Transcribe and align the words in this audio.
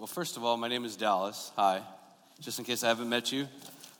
Well, 0.00 0.06
first 0.06 0.38
of 0.38 0.44
all, 0.44 0.56
my 0.56 0.68
name 0.68 0.86
is 0.86 0.96
Dallas. 0.96 1.52
Hi. 1.56 1.82
Just 2.40 2.58
in 2.58 2.64
case 2.64 2.82
I 2.82 2.88
haven't 2.88 3.10
met 3.10 3.32
you, 3.32 3.46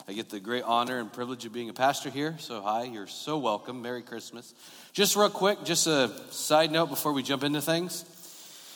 I 0.07 0.13
get 0.13 0.31
the 0.31 0.39
great 0.39 0.63
honor 0.63 0.97
and 0.97 1.13
privilege 1.13 1.45
of 1.45 1.53
being 1.53 1.69
a 1.69 1.73
pastor 1.73 2.09
here. 2.09 2.37
So, 2.39 2.59
hi, 2.59 2.85
you're 2.85 3.05
so 3.05 3.37
welcome. 3.37 3.83
Merry 3.83 4.01
Christmas. 4.01 4.55
Just 4.93 5.15
real 5.15 5.29
quick, 5.29 5.63
just 5.63 5.85
a 5.85 6.09
side 6.31 6.71
note 6.71 6.87
before 6.87 7.13
we 7.13 7.21
jump 7.21 7.43
into 7.43 7.61
things. 7.61 8.03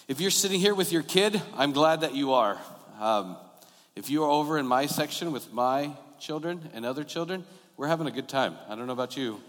If 0.08 0.22
you're 0.22 0.30
sitting 0.30 0.60
here 0.60 0.76
with 0.76 0.92
your 0.92 1.02
kid, 1.02 1.42
I'm 1.56 1.72
glad 1.72 2.02
that 2.02 2.14
you 2.14 2.34
are. 2.34 2.60
Um, 3.02 3.38
if 3.96 4.12
you 4.12 4.24
are 4.24 4.30
over 4.30 4.60
in 4.60 4.68
my 4.68 4.86
section 4.86 5.32
with 5.32 5.52
my 5.52 5.94
children 6.20 6.70
and 6.76 6.86
other 6.86 7.04
children, 7.04 7.44
we're 7.76 7.88
having 7.88 8.06
a 8.06 8.12
good 8.12 8.28
time. 8.28 8.54
I 8.70 8.76
don't 8.76 8.86
know 8.86 8.94
about 8.94 9.18
you. 9.18 9.42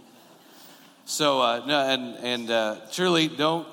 So, 1.05 1.43
uh, 1.43 1.67
no, 1.67 1.79
and, 1.79 2.25
and 2.25 2.51
uh, 2.51 2.77
truly, 2.91 3.29
don't, 3.29 3.69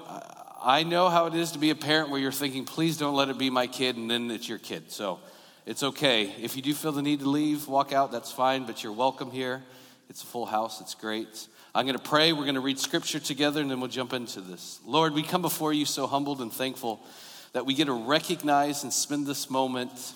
I 0.66 0.84
know 0.84 1.10
how 1.10 1.26
it 1.26 1.34
is 1.34 1.52
to 1.52 1.60
be 1.60 1.72
a 1.72 1.76
parent 1.76 2.10
where 2.10 2.22
you're 2.22 2.32
thinking, 2.32 2.64
please 2.64 2.98
don't 2.98 3.16
let 3.16 3.28
it 3.28 3.38
be 3.38 3.50
my 3.50 3.68
kid, 3.68 3.98
and 3.98 4.10
then 4.10 4.32
it's 4.32 4.48
your 4.48 4.60
kid. 4.60 4.92
So 4.92 5.20
it's 5.66 5.84
okay. 5.84 6.34
If 6.42 6.56
you 6.56 6.62
do 6.62 6.74
feel 6.74 6.94
the 6.94 7.02
need 7.02 7.20
to 7.20 7.30
leave, 7.30 7.68
walk 7.68 7.92
out, 7.92 8.14
that's 8.14 8.32
fine, 8.32 8.66
but 8.66 8.82
you're 8.82 8.94
welcome 8.94 9.30
here. 9.30 9.62
It's 10.10 10.24
a 10.24 10.26
full 10.26 10.46
house, 10.46 10.80
it's 10.80 10.96
great. 10.96 11.48
I'm 11.76 11.86
going 11.86 11.98
to 11.98 12.04
pray. 12.04 12.32
We're 12.32 12.44
going 12.44 12.56
to 12.56 12.62
read 12.62 12.80
scripture 12.80 13.20
together, 13.20 13.60
and 13.60 13.70
then 13.70 13.82
we'll 13.82 13.90
jump 13.90 14.14
into 14.14 14.40
this. 14.40 14.80
Lord, 14.86 15.14
we 15.14 15.22
come 15.22 15.42
before 15.42 15.74
you 15.74 15.86
so 15.86 16.08
humbled 16.08 16.40
and 16.40 16.54
thankful 16.54 17.06
that 17.52 17.66
we 17.66 17.74
get 17.74 17.86
to 17.86 17.94
recognize 17.94 18.84
and 18.84 18.94
spend 18.94 19.28
this 19.28 19.50
moment 19.50 20.14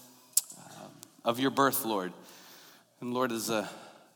um, 0.58 0.91
of 1.25 1.41
your 1.41 1.52
birth, 1.52 1.84
Lord. 1.84 2.14
And 3.02 3.14
Lord, 3.14 3.34
as, 3.34 3.50
a, 3.50 3.67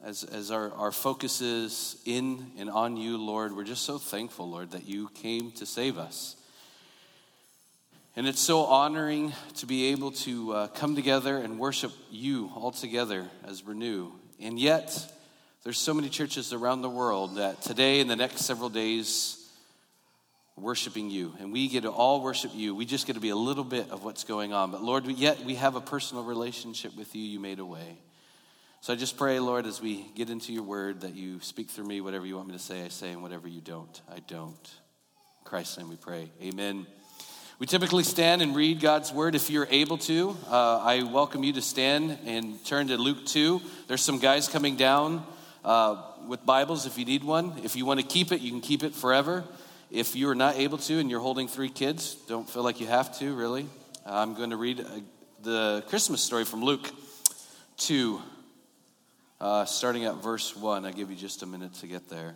as, 0.03 0.23
as 0.23 0.49
our, 0.49 0.71
our 0.73 0.91
focus 0.91 1.41
is 1.41 2.01
in 2.05 2.51
and 2.57 2.69
on 2.69 2.97
you, 2.97 3.17
Lord, 3.17 3.55
we're 3.55 3.63
just 3.63 3.83
so 3.83 3.97
thankful, 3.97 4.49
Lord, 4.49 4.71
that 4.71 4.87
you 4.87 5.09
came 5.09 5.51
to 5.53 5.65
save 5.65 5.97
us. 5.97 6.35
And 8.15 8.27
it's 8.27 8.41
so 8.41 8.65
honoring 8.65 9.31
to 9.57 9.65
be 9.65 9.91
able 9.91 10.11
to 10.11 10.53
uh, 10.53 10.67
come 10.67 10.95
together 10.95 11.37
and 11.37 11.59
worship 11.59 11.91
you 12.09 12.51
all 12.55 12.71
together 12.71 13.27
as 13.45 13.63
Renew. 13.63 14.11
And 14.39 14.59
yet, 14.59 15.11
there's 15.63 15.77
so 15.77 15.93
many 15.93 16.09
churches 16.09 16.51
around 16.51 16.81
the 16.81 16.89
world 16.89 17.35
that 17.35 17.61
today 17.61 18.01
and 18.01 18.09
the 18.09 18.15
next 18.15 18.41
several 18.41 18.70
days 18.70 19.37
worshiping 20.57 21.09
you. 21.09 21.33
And 21.39 21.54
we 21.54 21.70
get 21.70 21.83
to 21.83 21.91
all 21.91 22.21
worship 22.21 22.51
you. 22.54 22.76
We 22.76 22.85
just 22.85 23.07
get 23.07 23.13
to 23.13 23.20
be 23.20 23.29
a 23.29 23.35
little 23.35 23.63
bit 23.63 23.89
of 23.91 24.04
what's 24.04 24.23
going 24.23 24.51
on. 24.51 24.71
But 24.71 24.83
lord 24.83 25.05
yet 25.07 25.45
we 25.45 25.55
have 25.55 25.76
a 25.76 25.81
personal 25.81 26.23
relationship 26.23 26.98
with 26.98 27.15
you. 27.15 27.21
You 27.21 27.39
made 27.39 27.59
a 27.59 27.65
way 27.65 27.98
so 28.84 28.93
I 28.93 28.96
just 28.96 29.15
pray, 29.15 29.40
Lord, 29.40 29.68
as 29.68 29.79
we 29.79 30.07
get 30.15 30.32
into 30.32 30.51
your 30.51 30.63
word, 30.63 31.01
that 31.01 31.13
you 31.13 31.40
speak 31.41 31.70
through 31.70 31.85
me. 31.85 32.01
Whatever 32.01 32.26
you 32.26 32.35
want 32.35 32.48
me 32.48 32.54
to 32.54 32.60
say, 32.60 32.84
I 32.84 32.88
say, 32.88 33.12
and 33.12 33.21
whatever 33.21 33.48
you 33.48 33.62
don't, 33.62 34.01
I 34.12 34.21
don't. 34.27 34.49
In 34.49 35.46
Christ's 35.46 35.77
name 35.77 35.88
we 35.88 35.98
pray. 35.98 36.32
Amen. 36.41 36.88
We 37.60 37.68
typically 37.68 38.01
stand 38.01 38.41
and 38.41 38.55
read 38.55 38.79
God's 38.82 39.13
word 39.13 39.35
if 39.35 39.51
you're 39.51 39.68
able 39.70 39.99
to. 39.99 40.35
Uh, 40.49 40.79
I 40.79 41.04
welcome 41.04 41.43
you 41.43 41.54
to 41.54 41.62
stand 41.62 42.18
and 42.26 42.65
turn 42.65 42.88
to 42.88 42.98
Luke 42.98 43.27
2. 43.27 43.62
There's 43.88 44.01
some 44.01 44.18
guys 44.18 44.48
coming 44.48 44.77
down 44.77 45.27
uh, 45.63 46.01
with 46.27 46.43
Bibles 46.43 46.88
if 46.88 46.98
you 46.98 47.05
need 47.05 47.23
one. 47.23 47.54
If 47.63 47.76
you 47.76 47.85
want 47.85 47.99
to 47.99 48.05
keep 48.05 48.32
it, 48.32 48.41
you 48.41 48.49
can 48.49 48.62
keep 48.62 48.82
it 48.82 48.95
forever. 48.95 49.43
If 49.91 50.16
you're 50.16 50.34
not 50.34 50.55
able 50.55 50.79
to 50.79 50.98
and 50.98 51.07
you're 51.07 51.20
holding 51.20 51.48
three 51.48 51.70
kids, 51.70 52.16
don't 52.27 52.49
feel 52.49 52.63
like 52.63 52.82
you 52.82 52.88
have 52.88 53.16
to, 53.20 53.35
really. 53.35 53.68
I'm 54.07 54.34
going 54.34 54.49
to 54.49 54.57
read 54.57 54.79
uh, 54.79 54.85
the 55.43 55.84
Christmas 55.88 56.23
story 56.23 56.45
from 56.45 56.63
Luke 56.63 56.90
2 57.77 58.20
uh, 59.41 59.65
starting 59.65 60.05
at 60.05 60.21
verse 60.21 60.55
1. 60.55 60.85
I'll 60.85 60.93
give 60.93 61.09
you 61.09 61.15
just 61.17 61.41
a 61.41 61.47
minute 61.47 61.73
to 61.75 61.87
get 61.87 62.07
there. 62.09 62.35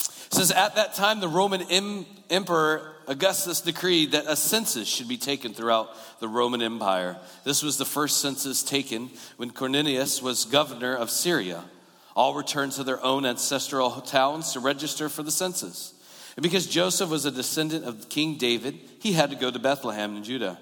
It 0.00 0.34
says, 0.34 0.50
At 0.50 0.74
that 0.74 0.94
time, 0.94 1.20
the 1.20 1.28
Roman 1.28 1.62
em- 1.62 2.06
Emperor 2.28 2.96
Augustus 3.06 3.60
decreed 3.60 4.12
that 4.12 4.24
a 4.26 4.34
census 4.34 4.88
should 4.88 5.08
be 5.08 5.16
taken 5.16 5.54
throughout 5.54 5.90
the 6.18 6.28
Roman 6.28 6.60
Empire. 6.60 7.16
This 7.44 7.62
was 7.62 7.78
the 7.78 7.84
first 7.84 8.20
census 8.20 8.64
taken 8.64 9.10
when 9.36 9.50
Quirinius 9.50 10.20
was 10.20 10.44
governor 10.44 10.96
of 10.96 11.08
Syria. 11.08 11.64
All 12.16 12.34
returned 12.34 12.72
to 12.72 12.84
their 12.84 13.02
own 13.02 13.24
ancestral 13.24 13.90
towns 14.00 14.52
to 14.52 14.60
register 14.60 15.08
for 15.08 15.22
the 15.22 15.30
census. 15.30 15.94
And 16.36 16.42
because 16.42 16.66
Joseph 16.66 17.10
was 17.10 17.24
a 17.26 17.30
descendant 17.30 17.84
of 17.84 18.08
King 18.08 18.38
David, 18.38 18.78
he 18.98 19.12
had 19.12 19.30
to 19.30 19.36
go 19.36 19.52
to 19.52 19.58
Bethlehem 19.60 20.16
in 20.16 20.24
Judah. 20.24 20.58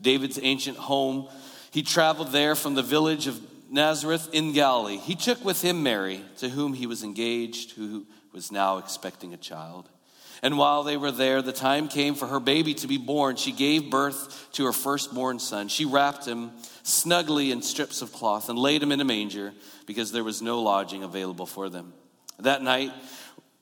David's 0.00 0.38
ancient 0.42 0.76
home, 0.76 1.28
he 1.72 1.82
traveled 1.82 2.30
there 2.30 2.54
from 2.54 2.74
the 2.74 2.82
village 2.82 3.26
of 3.26 3.40
Nazareth 3.74 4.30
in 4.32 4.52
Galilee. 4.52 4.98
He 4.98 5.16
took 5.16 5.44
with 5.44 5.60
him 5.60 5.82
Mary, 5.82 6.20
to 6.38 6.48
whom 6.48 6.74
he 6.74 6.86
was 6.86 7.02
engaged, 7.02 7.72
who 7.72 8.06
was 8.32 8.52
now 8.52 8.78
expecting 8.78 9.34
a 9.34 9.36
child. 9.36 9.88
And 10.44 10.56
while 10.56 10.84
they 10.84 10.96
were 10.96 11.10
there, 11.10 11.42
the 11.42 11.52
time 11.52 11.88
came 11.88 12.14
for 12.14 12.28
her 12.28 12.38
baby 12.38 12.74
to 12.74 12.86
be 12.86 12.98
born. 12.98 13.34
She 13.34 13.50
gave 13.50 13.90
birth 13.90 14.48
to 14.52 14.64
her 14.66 14.72
firstborn 14.72 15.40
son. 15.40 15.66
She 15.66 15.86
wrapped 15.86 16.24
him 16.24 16.52
snugly 16.84 17.50
in 17.50 17.62
strips 17.62 18.00
of 18.00 18.12
cloth 18.12 18.48
and 18.48 18.56
laid 18.56 18.80
him 18.80 18.92
in 18.92 19.00
a 19.00 19.04
manger 19.04 19.52
because 19.86 20.12
there 20.12 20.22
was 20.22 20.40
no 20.40 20.62
lodging 20.62 21.02
available 21.02 21.46
for 21.46 21.68
them. 21.68 21.94
That 22.38 22.62
night, 22.62 22.92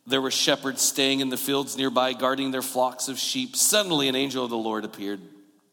there 0.07 0.21
were 0.21 0.31
shepherds 0.31 0.83
staying 0.83 1.21
in 1.21 1.31
the 1.31 1.39
fields 1.39 1.79
nearby, 1.79 2.13
guarding 2.13 2.51
their 2.51 2.61
flocks 2.61 3.09
of 3.09 3.19
sheep. 3.19 3.57
Suddenly, 3.57 4.09
an 4.09 4.17
angel 4.17 4.45
of 4.45 4.51
the 4.51 4.59
Lord 4.59 4.85
appeared 4.85 5.21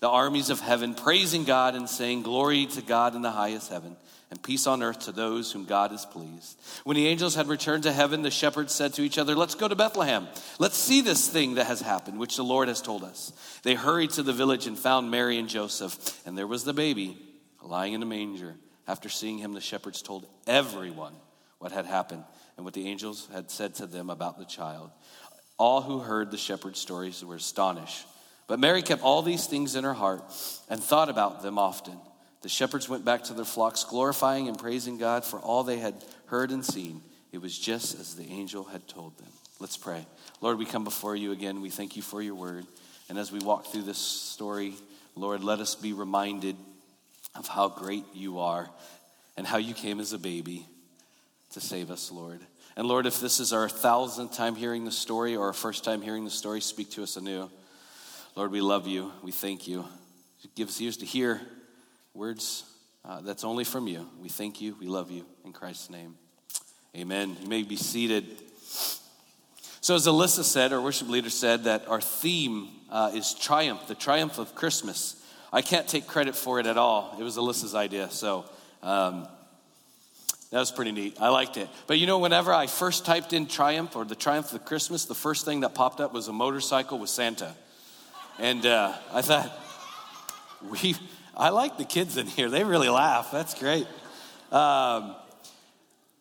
the 0.00 0.08
armies 0.08 0.48
of 0.48 0.60
heaven, 0.60 0.94
praising 0.94 1.44
God 1.44 1.74
and 1.74 1.88
saying, 1.88 2.22
Glory 2.22 2.66
to 2.66 2.82
God 2.82 3.14
in 3.14 3.22
the 3.22 3.30
highest 3.30 3.70
heaven, 3.70 3.96
and 4.30 4.42
peace 4.42 4.66
on 4.66 4.82
earth 4.82 5.00
to 5.00 5.12
those 5.12 5.52
whom 5.52 5.66
God 5.66 5.92
is 5.92 6.06
pleased. 6.06 6.58
When 6.84 6.96
the 6.96 7.06
angels 7.06 7.34
had 7.34 7.48
returned 7.48 7.82
to 7.82 7.92
heaven, 7.92 8.22
the 8.22 8.30
shepherds 8.30 8.74
said 8.74 8.94
to 8.94 9.02
each 9.02 9.18
other, 9.18 9.34
Let's 9.34 9.54
go 9.54 9.68
to 9.68 9.76
Bethlehem. 9.76 10.26
Let's 10.58 10.78
see 10.78 11.02
this 11.02 11.28
thing 11.28 11.54
that 11.54 11.66
has 11.66 11.82
happened, 11.82 12.18
which 12.18 12.36
the 12.36 12.44
Lord 12.44 12.68
has 12.68 12.80
told 12.80 13.04
us. 13.04 13.32
They 13.62 13.74
hurried 13.74 14.10
to 14.12 14.22
the 14.22 14.32
village 14.32 14.66
and 14.66 14.78
found 14.78 15.10
Mary 15.10 15.38
and 15.38 15.48
Joseph, 15.48 16.26
and 16.26 16.36
there 16.36 16.46
was 16.46 16.64
the 16.64 16.72
baby 16.72 17.18
lying 17.62 17.92
in 17.92 18.02
a 18.02 18.06
manger. 18.06 18.56
After 18.88 19.10
seeing 19.10 19.38
him, 19.38 19.52
the 19.52 19.60
shepherds 19.60 20.00
told 20.00 20.26
everyone 20.46 21.14
what 21.58 21.72
had 21.72 21.84
happened 21.84 22.24
and 22.56 22.64
what 22.64 22.74
the 22.74 22.88
angels 22.88 23.28
had 23.32 23.50
said 23.50 23.74
to 23.76 23.86
them 23.86 24.08
about 24.08 24.38
the 24.38 24.46
child. 24.46 24.90
All 25.58 25.82
who 25.82 25.98
heard 25.98 26.30
the 26.30 26.38
shepherd's 26.38 26.80
stories 26.80 27.22
were 27.22 27.34
astonished 27.34 28.06
but 28.50 28.58
Mary 28.58 28.82
kept 28.82 29.02
all 29.02 29.22
these 29.22 29.46
things 29.46 29.76
in 29.76 29.84
her 29.84 29.94
heart 29.94 30.24
and 30.68 30.82
thought 30.82 31.08
about 31.08 31.40
them 31.40 31.56
often. 31.56 31.96
The 32.42 32.48
shepherds 32.48 32.88
went 32.88 33.04
back 33.04 33.22
to 33.24 33.32
their 33.32 33.44
flocks, 33.44 33.84
glorifying 33.84 34.48
and 34.48 34.58
praising 34.58 34.98
God 34.98 35.24
for 35.24 35.38
all 35.38 35.62
they 35.62 35.78
had 35.78 35.94
heard 36.26 36.50
and 36.50 36.64
seen. 36.64 37.00
It 37.30 37.40
was 37.40 37.56
just 37.56 37.94
as 38.00 38.16
the 38.16 38.28
angel 38.28 38.64
had 38.64 38.88
told 38.88 39.16
them. 39.18 39.28
Let's 39.60 39.76
pray. 39.76 40.04
Lord, 40.40 40.58
we 40.58 40.64
come 40.64 40.82
before 40.82 41.14
you 41.14 41.30
again. 41.30 41.60
We 41.60 41.70
thank 41.70 41.94
you 41.94 42.02
for 42.02 42.20
your 42.20 42.34
word. 42.34 42.66
And 43.08 43.18
as 43.18 43.30
we 43.30 43.38
walk 43.38 43.66
through 43.66 43.84
this 43.84 43.98
story, 43.98 44.74
Lord, 45.14 45.44
let 45.44 45.60
us 45.60 45.76
be 45.76 45.92
reminded 45.92 46.56
of 47.36 47.46
how 47.46 47.68
great 47.68 48.04
you 48.14 48.40
are 48.40 48.68
and 49.36 49.46
how 49.46 49.58
you 49.58 49.74
came 49.74 50.00
as 50.00 50.12
a 50.12 50.18
baby 50.18 50.66
to 51.52 51.60
save 51.60 51.92
us, 51.92 52.10
Lord. 52.10 52.40
And 52.76 52.88
Lord, 52.88 53.06
if 53.06 53.20
this 53.20 53.38
is 53.38 53.52
our 53.52 53.68
thousandth 53.68 54.32
time 54.32 54.56
hearing 54.56 54.84
the 54.84 54.90
story 54.90 55.36
or 55.36 55.46
our 55.46 55.52
first 55.52 55.84
time 55.84 56.02
hearing 56.02 56.24
the 56.24 56.30
story, 56.30 56.60
speak 56.60 56.90
to 56.90 57.04
us 57.04 57.16
anew. 57.16 57.48
Lord, 58.36 58.52
we 58.52 58.60
love 58.60 58.86
you. 58.86 59.12
We 59.22 59.32
thank 59.32 59.66
you. 59.66 59.84
Give 60.54 60.68
us 60.68 60.80
ears 60.80 60.98
to 60.98 61.06
hear 61.06 61.40
words 62.14 62.64
uh, 63.04 63.20
that's 63.22 63.44
only 63.44 63.64
from 63.64 63.88
you. 63.88 64.08
We 64.20 64.28
thank 64.28 64.60
you. 64.60 64.76
We 64.78 64.86
love 64.86 65.10
you. 65.10 65.26
In 65.44 65.52
Christ's 65.52 65.90
name, 65.90 66.14
amen. 66.96 67.36
You 67.42 67.48
may 67.48 67.62
be 67.62 67.76
seated. 67.76 68.24
So, 69.80 69.94
as 69.94 70.06
Alyssa 70.06 70.44
said, 70.44 70.72
our 70.72 70.80
worship 70.80 71.08
leader 71.08 71.30
said, 71.30 71.64
that 71.64 71.88
our 71.88 72.00
theme 72.00 72.68
uh, 72.90 73.10
is 73.14 73.34
triumph, 73.34 73.88
the 73.88 73.94
triumph 73.94 74.38
of 74.38 74.54
Christmas. 74.54 75.16
I 75.52 75.62
can't 75.62 75.88
take 75.88 76.06
credit 76.06 76.36
for 76.36 76.60
it 76.60 76.66
at 76.66 76.76
all. 76.76 77.16
It 77.18 77.24
was 77.24 77.36
Alyssa's 77.36 77.74
idea. 77.74 78.10
So, 78.10 78.44
um, 78.82 79.26
that 80.50 80.58
was 80.58 80.70
pretty 80.70 80.92
neat. 80.92 81.16
I 81.20 81.28
liked 81.30 81.56
it. 81.56 81.68
But 81.86 81.98
you 81.98 82.06
know, 82.06 82.18
whenever 82.18 82.52
I 82.52 82.66
first 82.66 83.04
typed 83.04 83.32
in 83.32 83.46
triumph 83.46 83.96
or 83.96 84.04
the 84.04 84.14
triumph 84.14 84.52
of 84.52 84.64
Christmas, 84.64 85.04
the 85.04 85.14
first 85.14 85.44
thing 85.44 85.60
that 85.60 85.74
popped 85.74 86.00
up 86.00 86.12
was 86.12 86.28
a 86.28 86.32
motorcycle 86.32 86.98
with 86.98 87.10
Santa. 87.10 87.54
And 88.40 88.64
uh, 88.64 88.94
I 89.12 89.20
thought, 89.20 89.52
we, 90.70 90.96
I 91.36 91.50
like 91.50 91.76
the 91.76 91.84
kids 91.84 92.16
in 92.16 92.26
here. 92.26 92.48
They 92.48 92.64
really 92.64 92.88
laugh. 92.88 93.30
That's 93.30 93.52
great. 93.52 93.86
Um, 94.50 95.14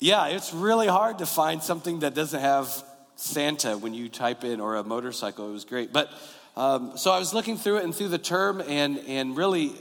yeah, 0.02 0.28
it's 0.28 0.54
really 0.54 0.88
hard 0.88 1.20
to 1.20 1.26
find 1.26 1.64
something 1.64 2.00
that 2.00 2.16
doesn't 2.16 2.42
have 2.42 2.84
Santa 3.16 3.78
when 3.78 3.94
you 3.94 4.10
type 4.10 4.44
in 4.44 4.60
or 4.60 4.76
a 4.76 4.84
motorcycle. 4.84 5.48
It 5.50 5.54
was 5.54 5.64
great. 5.64 5.94
But 5.94 6.12
um, 6.58 6.98
so 6.98 7.12
I 7.12 7.20
was 7.20 7.34
looking 7.34 7.58
through 7.58 7.78
it 7.78 7.86
and 7.86 7.96
through 7.96 8.10
the 8.10 8.18
term, 8.18 8.62
and, 8.68 9.00
and 9.08 9.38
really, 9.38 9.72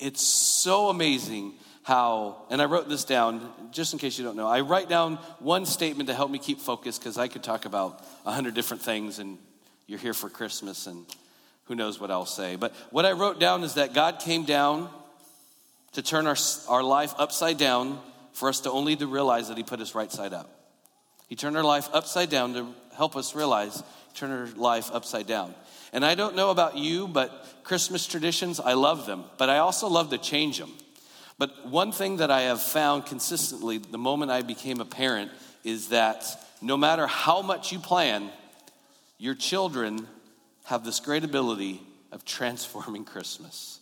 it's 0.00 0.22
so 0.22 0.88
amazing 0.88 1.52
how, 1.84 2.42
and 2.50 2.60
I 2.60 2.64
wrote 2.64 2.88
this 2.88 3.04
down 3.04 3.52
just 3.70 3.92
in 3.92 4.00
case 4.00 4.18
you 4.18 4.24
don't 4.24 4.36
know. 4.36 4.48
I 4.48 4.62
write 4.62 4.88
down 4.88 5.14
one 5.38 5.64
statement 5.64 6.08
to 6.08 6.14
help 6.16 6.28
me 6.28 6.40
keep 6.40 6.58
focused 6.58 7.00
because 7.00 7.18
I 7.18 7.28
could 7.28 7.44
talk 7.44 7.66
about 7.66 8.04
a 8.26 8.32
hundred 8.32 8.54
different 8.54 8.82
things, 8.82 9.20
and 9.20 9.38
you're 9.86 10.00
here 10.00 10.12
for 10.12 10.28
Christmas, 10.28 10.88
and 10.88 11.06
who 11.68 11.74
knows 11.74 12.00
what 12.00 12.10
I'll 12.10 12.26
say. 12.26 12.56
But 12.56 12.72
what 12.90 13.06
I 13.06 13.12
wrote 13.12 13.38
down 13.38 13.62
is 13.62 13.74
that 13.74 13.92
God 13.92 14.20
came 14.20 14.44
down 14.44 14.88
to 15.92 16.02
turn 16.02 16.26
our, 16.26 16.36
our 16.68 16.82
life 16.82 17.14
upside 17.18 17.58
down 17.58 18.00
for 18.32 18.48
us 18.48 18.60
to 18.60 18.70
only 18.70 18.96
to 18.96 19.06
realize 19.06 19.48
that 19.48 19.56
He 19.56 19.62
put 19.62 19.80
us 19.80 19.94
right 19.94 20.10
side 20.10 20.32
up. 20.32 20.50
He 21.28 21.36
turned 21.36 21.56
our 21.56 21.64
life 21.64 21.88
upside 21.92 22.30
down 22.30 22.54
to 22.54 22.74
help 22.96 23.16
us 23.16 23.34
realize, 23.34 23.82
turn 24.14 24.30
our 24.30 24.46
life 24.56 24.90
upside 24.92 25.26
down. 25.26 25.54
And 25.92 26.04
I 26.04 26.14
don't 26.14 26.36
know 26.36 26.50
about 26.50 26.76
you, 26.76 27.06
but 27.06 27.46
Christmas 27.64 28.06
traditions, 28.06 28.60
I 28.60 28.72
love 28.72 29.06
them, 29.06 29.24
but 29.36 29.50
I 29.50 29.58
also 29.58 29.88
love 29.88 30.10
to 30.10 30.18
change 30.18 30.58
them. 30.58 30.72
But 31.38 31.68
one 31.68 31.92
thing 31.92 32.16
that 32.16 32.30
I 32.30 32.42
have 32.42 32.60
found 32.60 33.06
consistently 33.06 33.78
the 33.78 33.98
moment 33.98 34.30
I 34.30 34.42
became 34.42 34.80
a 34.80 34.84
parent 34.84 35.30
is 35.64 35.90
that 35.90 36.24
no 36.60 36.76
matter 36.76 37.06
how 37.06 37.42
much 37.42 37.72
you 37.72 37.78
plan, 37.78 38.30
your 39.18 39.34
children 39.34 40.08
have 40.68 40.84
this 40.84 41.00
great 41.00 41.24
ability 41.24 41.80
of 42.12 42.24
transforming 42.26 43.04
Christmas. 43.04 43.80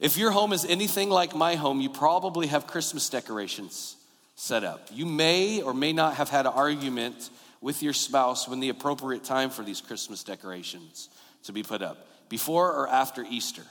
If 0.00 0.16
your 0.16 0.30
home 0.30 0.54
is 0.54 0.64
anything 0.64 1.10
like 1.10 1.34
my 1.36 1.56
home, 1.56 1.82
you 1.82 1.90
probably 1.90 2.46
have 2.46 2.66
Christmas 2.66 3.10
decorations 3.10 3.96
set 4.34 4.64
up. 4.64 4.88
You 4.90 5.04
may 5.04 5.60
or 5.60 5.74
may 5.74 5.92
not 5.92 6.14
have 6.14 6.30
had 6.30 6.46
an 6.46 6.54
argument 6.54 7.28
with 7.60 7.82
your 7.82 7.92
spouse 7.92 8.48
when 8.48 8.60
the 8.60 8.70
appropriate 8.70 9.24
time 9.24 9.50
for 9.50 9.62
these 9.62 9.82
Christmas 9.82 10.24
decorations 10.24 11.10
to 11.44 11.52
be 11.52 11.62
put 11.62 11.82
up, 11.82 12.06
before 12.30 12.72
or 12.72 12.88
after 12.88 13.22
Easter. 13.28 13.64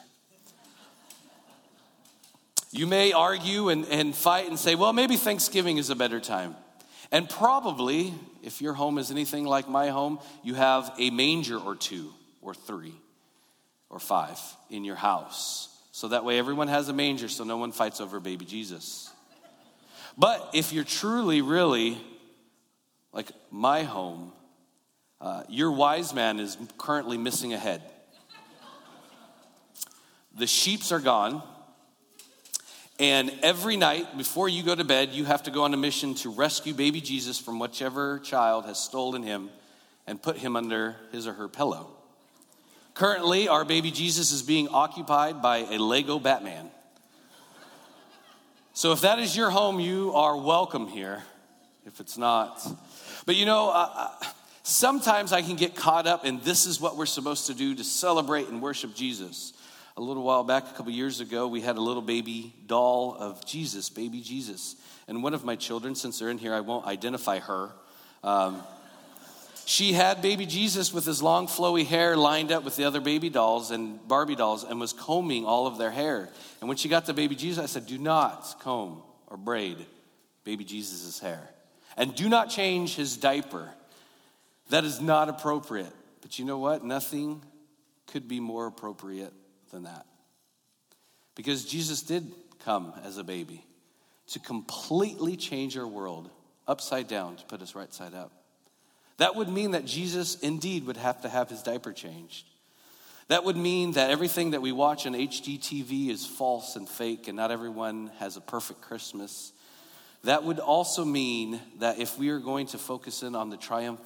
You 2.71 2.85
may 2.85 3.11
argue 3.11 3.69
and, 3.69 3.87
and 3.87 4.13
fight 4.13 4.47
and 4.47 4.59
say, 4.59 4.75
well, 4.75 4.93
maybe 4.93 5.15
Thanksgiving 5.15 5.77
is 5.77 5.89
a 5.89 5.95
better 5.95 6.19
time. 6.19 6.55
And 7.11 7.27
probably, 7.27 8.13
if 8.43 8.61
your 8.61 8.73
home 8.73 8.99
is 8.99 9.09
anything 9.09 9.45
like 9.45 9.67
my 9.67 9.87
home, 9.87 10.19
you 10.43 10.53
have 10.53 10.93
a 10.99 11.09
manger 11.09 11.57
or 11.57 11.75
two, 11.75 12.13
or 12.41 12.53
three, 12.53 12.93
or 13.89 13.99
five 13.99 14.39
in 14.69 14.83
your 14.83 14.95
house. 14.95 15.69
So 15.91 16.09
that 16.09 16.23
way 16.23 16.37
everyone 16.37 16.67
has 16.67 16.87
a 16.89 16.93
manger 16.93 17.27
so 17.27 17.43
no 17.43 17.57
one 17.57 17.71
fights 17.71 17.99
over 17.99 18.19
baby 18.19 18.45
Jesus. 18.45 19.11
But 20.17 20.51
if 20.53 20.73
you're 20.73 20.83
truly, 20.83 21.41
really 21.41 21.97
like 23.11 23.31
my 23.51 23.83
home, 23.83 24.31
uh, 25.21 25.43
your 25.49 25.71
wise 25.71 26.13
man 26.13 26.39
is 26.39 26.57
currently 26.77 27.17
missing 27.17 27.53
a 27.53 27.57
head. 27.57 27.81
The 30.37 30.47
sheeps 30.47 30.91
are 30.91 30.99
gone. 30.99 31.43
And 32.99 33.31
every 33.43 33.77
night 33.77 34.17
before 34.17 34.49
you 34.49 34.61
go 34.61 34.75
to 34.75 34.83
bed, 34.83 35.09
you 35.11 35.23
have 35.23 35.43
to 35.43 35.51
go 35.51 35.63
on 35.63 35.73
a 35.73 35.77
mission 35.77 36.15
to 36.15 36.29
rescue 36.29 36.73
baby 36.73 36.99
Jesus 36.99 37.39
from 37.39 37.57
whichever 37.57 38.19
child 38.19 38.65
has 38.65 38.77
stolen 38.77 39.23
him 39.23 39.49
and 40.05 40.21
put 40.21 40.37
him 40.37 40.57
under 40.57 40.97
his 41.11 41.25
or 41.25 41.33
her 41.33 41.47
pillow. 41.47 41.98
Currently, 42.93 43.47
our 43.47 43.63
baby 43.63 43.91
Jesus 43.91 44.31
is 44.31 44.41
being 44.41 44.67
occupied 44.69 45.41
by 45.41 45.59
a 45.59 45.77
Lego 45.77 46.19
Batman. 46.19 46.69
So 48.73 48.91
if 48.91 49.01
that 49.01 49.19
is 49.19 49.35
your 49.35 49.49
home, 49.49 49.79
you 49.79 50.13
are 50.13 50.37
welcome 50.37 50.87
here. 50.87 51.23
If 51.85 51.99
it's 51.99 52.17
not, 52.17 52.65
but 53.25 53.35
you 53.35 53.45
know, 53.45 53.69
uh, 53.69 53.89
uh, 53.95 54.25
sometimes 54.63 55.33
I 55.33 55.41
can 55.41 55.55
get 55.55 55.75
caught 55.75 56.07
up 56.07 56.25
in 56.25 56.39
this 56.41 56.65
is 56.65 56.79
what 56.79 56.97
we're 56.97 57.05
supposed 57.05 57.47
to 57.47 57.53
do 57.53 57.73
to 57.75 57.83
celebrate 57.83 58.47
and 58.47 58.61
worship 58.61 58.93
Jesus. 58.93 59.53
A 59.97 60.01
little 60.01 60.23
while 60.23 60.43
back, 60.43 60.69
a 60.69 60.73
couple 60.73 60.91
years 60.91 61.19
ago, 61.19 61.47
we 61.47 61.61
had 61.61 61.77
a 61.77 61.81
little 61.81 62.01
baby 62.01 62.53
doll 62.67 63.15
of 63.19 63.45
Jesus, 63.45 63.89
baby 63.89 64.21
Jesus. 64.21 64.75
And 65.07 65.23
one 65.23 65.33
of 65.33 65.43
my 65.43 65.55
children, 65.55 65.95
since 65.95 66.19
they're 66.19 66.29
in 66.29 66.37
here, 66.37 66.53
I 66.53 66.61
won't 66.61 66.85
identify 66.85 67.39
her. 67.39 67.71
Um, 68.23 68.63
she 69.69 69.93
had 69.93 70.23
baby 70.23 70.47
Jesus 70.47 70.91
with 70.91 71.05
his 71.05 71.21
long, 71.21 71.45
flowy 71.45 71.85
hair 71.85 72.17
lined 72.17 72.51
up 72.51 72.63
with 72.63 72.75
the 72.75 72.85
other 72.85 72.99
baby 72.99 73.29
dolls 73.29 73.69
and 73.69 74.05
Barbie 74.07 74.35
dolls 74.35 74.63
and 74.63 74.79
was 74.79 74.93
combing 74.93 75.45
all 75.45 75.67
of 75.67 75.77
their 75.77 75.91
hair. 75.91 76.27
And 76.59 76.67
when 76.67 76.75
she 76.75 76.89
got 76.89 77.05
to 77.05 77.13
baby 77.13 77.35
Jesus, 77.35 77.63
I 77.63 77.67
said, 77.67 77.85
Do 77.85 77.99
not 77.99 78.55
comb 78.61 79.03
or 79.27 79.37
braid 79.37 79.77
baby 80.43 80.63
Jesus' 80.63 81.19
hair. 81.19 81.47
And 81.95 82.15
do 82.15 82.29
not 82.29 82.49
change 82.49 82.95
his 82.95 83.15
diaper. 83.15 83.69
That 84.71 84.85
is 84.85 84.99
not 84.99 85.29
appropriate. 85.29 85.93
But 86.21 86.39
you 86.39 86.45
know 86.45 86.57
what? 86.57 86.83
Nothing 86.83 87.43
could 88.07 88.27
be 88.27 88.39
more 88.39 88.65
appropriate 88.65 89.33
than 89.69 89.83
that. 89.83 90.07
Because 91.35 91.63
Jesus 91.63 92.01
did 92.01 92.33
come 92.65 92.91
as 93.03 93.19
a 93.19 93.23
baby 93.23 93.63
to 94.29 94.39
completely 94.39 95.37
change 95.37 95.77
our 95.77 95.87
world 95.87 96.27
upside 96.67 97.07
down 97.07 97.35
to 97.35 97.45
put 97.45 97.61
us 97.61 97.75
right 97.75 97.93
side 97.93 98.15
up. 98.15 98.31
That 99.19 99.35
would 99.35 99.49
mean 99.49 99.71
that 99.71 99.85
Jesus 99.85 100.35
indeed 100.39 100.85
would 100.87 100.97
have 100.97 101.21
to 101.21 101.29
have 101.29 101.49
his 101.49 101.61
diaper 101.61 101.93
changed. 101.93 102.45
That 103.27 103.43
would 103.43 103.57
mean 103.57 103.91
that 103.91 104.09
everything 104.09 104.51
that 104.51 104.61
we 104.61 104.71
watch 104.71 105.05
on 105.05 105.13
HGTV 105.13 106.09
is 106.09 106.25
false 106.25 106.75
and 106.75 106.89
fake, 106.89 107.27
and 107.27 107.37
not 107.37 107.51
everyone 107.51 108.11
has 108.17 108.37
a 108.37 108.41
perfect 108.41 108.81
Christmas. 108.81 109.51
That 110.23 110.43
would 110.43 110.59
also 110.59 111.05
mean 111.05 111.59
that 111.79 111.99
if 111.99 112.17
we 112.17 112.29
are 112.29 112.39
going 112.39 112.67
to 112.67 112.77
focus 112.77 113.21
in 113.21 113.35
on 113.35 113.49
the 113.49 113.57
triumph 113.57 114.01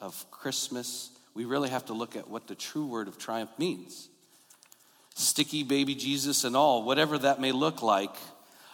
of 0.00 0.30
Christmas, 0.30 1.10
we 1.34 1.44
really 1.46 1.70
have 1.70 1.86
to 1.86 1.94
look 1.94 2.14
at 2.14 2.28
what 2.28 2.46
the 2.46 2.54
true 2.54 2.86
word 2.86 3.08
of 3.08 3.18
triumph 3.18 3.50
means. 3.58 4.08
Sticky 5.14 5.64
baby 5.64 5.94
Jesus 5.94 6.44
and 6.44 6.54
all, 6.54 6.84
whatever 6.84 7.18
that 7.18 7.40
may 7.40 7.52
look 7.52 7.82
like, 7.82 8.14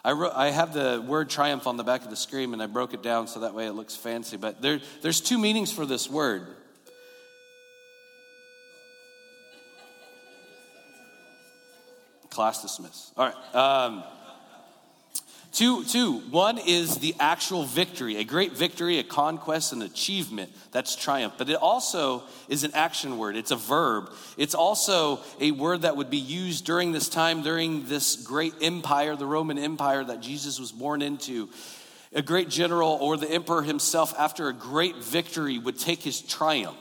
I, 0.05 0.13
wrote, 0.13 0.33
I 0.35 0.51
have 0.51 0.75
the 0.75 1.03
word 1.07 1.31
triumph 1.31 1.67
on 1.67 1.79
the 1.79 1.83
back 1.83 2.05
of 2.05 2.11
the 2.11 2.17
screen 2.17 2.53
and 2.53 2.63
I 2.63 2.67
broke 2.67 2.93
it 2.93 3.03
down 3.03 3.27
so 3.27 3.41
that 3.41 3.55
way 3.55 3.67
it 3.67 3.73
looks 3.73 3.97
fancy. 3.97 4.37
But 4.37 4.61
there, 4.61 4.81
there's 5.01 5.21
two 5.21 5.39
meanings 5.39 5.73
for 5.73 5.87
this 5.87 6.11
word. 6.11 6.47
Class 12.29 12.61
dismissed. 12.61 13.13
All 13.17 13.27
right. 13.27 13.55
Um, 13.55 14.05
Two, 15.55 15.85
two. 15.85 16.19
One 16.31 16.59
is 16.59 16.99
the 16.99 17.15
actual 17.21 17.63
victory, 17.65 18.17
a 18.17 18.25
great 18.25 18.57
victory, 18.57 18.99
a 18.99 19.05
conquest, 19.05 19.73
an 19.73 19.83
achievement. 19.83 20.51
That's 20.73 20.97
triumph. 20.97 21.35
But 21.39 21.49
it 21.49 21.55
also 21.55 22.25
is 22.49 22.65
an 22.65 22.73
action 22.75 23.19
word. 23.19 23.37
It's 23.37 23.53
a 23.53 23.57
verb. 23.57 24.13
It's 24.37 24.57
also 24.57 25.21
a 25.41 25.53
word 25.53 25.83
that 25.83 25.97
would 25.97 26.11
be 26.11 26.19
used 26.19 26.65
during 26.65 26.91
this 26.91 27.09
time, 27.09 27.45
during 27.45 27.87
this 27.87 28.17
great 28.17 28.55
empire, 28.63 29.15
the 29.15 29.27
Roman 29.27 29.57
Empire 29.57 30.03
that 30.03 30.21
Jesus 30.21 30.59
was 30.59 30.73
born 30.73 31.03
into. 31.03 31.49
A 32.13 32.21
great 32.21 32.49
general 32.49 32.99
or 33.01 33.17
the 33.17 33.31
emperor 33.31 33.63
himself, 33.63 34.13
after 34.19 34.49
a 34.49 34.53
great 34.53 34.97
victory, 34.97 35.59
would 35.59 35.79
take 35.79 36.03
his 36.03 36.21
triumph 36.21 36.77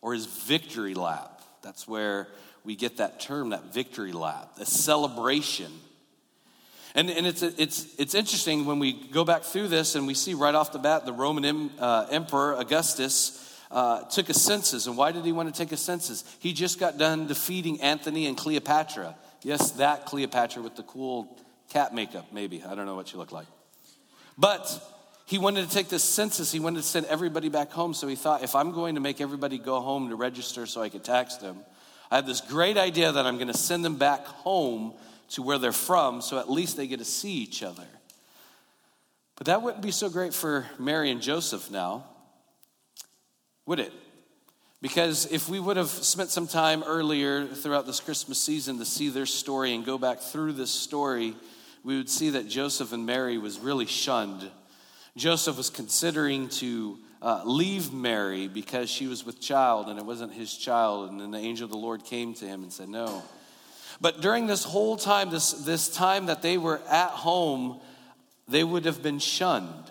or 0.00 0.14
his 0.14 0.24
victory 0.24 0.94
lap. 0.94 1.42
That's 1.60 1.86
where 1.86 2.28
we 2.64 2.74
get 2.74 2.96
that 2.96 3.20
term, 3.20 3.50
that 3.50 3.74
victory 3.74 4.12
lap, 4.12 4.52
a 4.58 4.64
celebration 4.64 5.70
and, 6.94 7.10
and 7.10 7.26
it's, 7.26 7.42
it's, 7.42 7.86
it's 7.98 8.14
interesting 8.14 8.66
when 8.66 8.78
we 8.78 8.92
go 8.92 9.24
back 9.24 9.42
through 9.42 9.68
this 9.68 9.96
and 9.96 10.06
we 10.06 10.14
see 10.14 10.34
right 10.34 10.54
off 10.54 10.72
the 10.72 10.78
bat 10.78 11.04
the 11.04 11.12
Roman 11.12 11.44
em, 11.44 11.70
uh, 11.78 12.06
Emperor 12.10 12.54
Augustus 12.54 13.40
uh, 13.72 14.02
took 14.02 14.28
a 14.28 14.34
census. 14.34 14.86
And 14.86 14.96
why 14.96 15.10
did 15.10 15.24
he 15.24 15.32
want 15.32 15.52
to 15.52 15.58
take 15.58 15.72
a 15.72 15.76
census? 15.76 16.24
He 16.38 16.52
just 16.52 16.78
got 16.78 16.96
done 16.96 17.26
defeating 17.26 17.80
Antony 17.80 18.26
and 18.26 18.36
Cleopatra. 18.36 19.16
Yes, 19.42 19.72
that 19.72 20.06
Cleopatra 20.06 20.62
with 20.62 20.76
the 20.76 20.84
cool 20.84 21.36
cat 21.70 21.92
makeup, 21.92 22.26
maybe. 22.32 22.62
I 22.62 22.76
don't 22.76 22.86
know 22.86 22.94
what 22.94 23.08
she 23.08 23.16
looked 23.16 23.32
like. 23.32 23.46
But 24.38 24.80
he 25.26 25.38
wanted 25.38 25.68
to 25.68 25.74
take 25.74 25.88
this 25.88 26.04
census. 26.04 26.52
He 26.52 26.60
wanted 26.60 26.82
to 26.82 26.86
send 26.86 27.06
everybody 27.06 27.48
back 27.48 27.72
home. 27.72 27.94
So 27.94 28.06
he 28.06 28.14
thought, 28.14 28.44
if 28.44 28.54
I'm 28.54 28.70
going 28.70 28.94
to 28.94 29.00
make 29.00 29.20
everybody 29.20 29.58
go 29.58 29.80
home 29.80 30.10
to 30.10 30.16
register 30.16 30.66
so 30.66 30.80
I 30.80 30.88
could 30.88 31.02
tax 31.02 31.36
them, 31.36 31.58
I 32.10 32.16
have 32.16 32.26
this 32.26 32.40
great 32.40 32.76
idea 32.76 33.10
that 33.10 33.26
I'm 33.26 33.36
going 33.36 33.48
to 33.48 33.58
send 33.58 33.84
them 33.84 33.96
back 33.96 34.24
home 34.24 34.94
to 35.30 35.42
where 35.42 35.58
they're 35.58 35.72
from 35.72 36.20
so 36.20 36.38
at 36.38 36.50
least 36.50 36.76
they 36.76 36.86
get 36.86 36.98
to 36.98 37.04
see 37.04 37.32
each 37.32 37.62
other. 37.62 37.86
But 39.36 39.46
that 39.46 39.62
wouldn't 39.62 39.82
be 39.82 39.90
so 39.90 40.08
great 40.08 40.32
for 40.32 40.66
Mary 40.78 41.10
and 41.10 41.20
Joseph 41.20 41.70
now, 41.70 42.04
would 43.66 43.80
it? 43.80 43.92
Because 44.80 45.26
if 45.32 45.48
we 45.48 45.58
would 45.58 45.76
have 45.78 45.88
spent 45.88 46.30
some 46.30 46.46
time 46.46 46.82
earlier 46.82 47.46
throughout 47.46 47.86
this 47.86 48.00
Christmas 48.00 48.38
season 48.38 48.78
to 48.78 48.84
see 48.84 49.08
their 49.08 49.26
story 49.26 49.74
and 49.74 49.84
go 49.84 49.96
back 49.96 50.20
through 50.20 50.52
this 50.52 50.70
story, 50.70 51.34
we 51.82 51.96
would 51.96 52.10
see 52.10 52.30
that 52.30 52.48
Joseph 52.48 52.92
and 52.92 53.06
Mary 53.06 53.38
was 53.38 53.58
really 53.58 53.86
shunned. 53.86 54.50
Joseph 55.16 55.56
was 55.56 55.70
considering 55.70 56.48
to 56.50 56.98
uh, 57.22 57.40
leave 57.46 57.92
Mary 57.92 58.46
because 58.46 58.90
she 58.90 59.06
was 59.06 59.24
with 59.24 59.40
child 59.40 59.88
and 59.88 59.98
it 59.98 60.04
wasn't 60.04 60.32
his 60.32 60.54
child. 60.54 61.10
And 61.10 61.18
then 61.18 61.30
the 61.30 61.38
angel 61.38 61.64
of 61.64 61.70
the 61.70 61.78
Lord 61.78 62.04
came 62.04 62.34
to 62.34 62.44
him 62.44 62.62
and 62.62 62.72
said, 62.72 62.88
No, 62.88 63.22
but 64.00 64.20
during 64.20 64.46
this 64.46 64.64
whole 64.64 64.96
time, 64.96 65.30
this, 65.30 65.52
this 65.52 65.88
time 65.88 66.26
that 66.26 66.42
they 66.42 66.58
were 66.58 66.80
at 66.88 67.10
home, 67.10 67.80
they 68.48 68.64
would 68.64 68.84
have 68.84 69.02
been 69.02 69.18
shunned. 69.18 69.90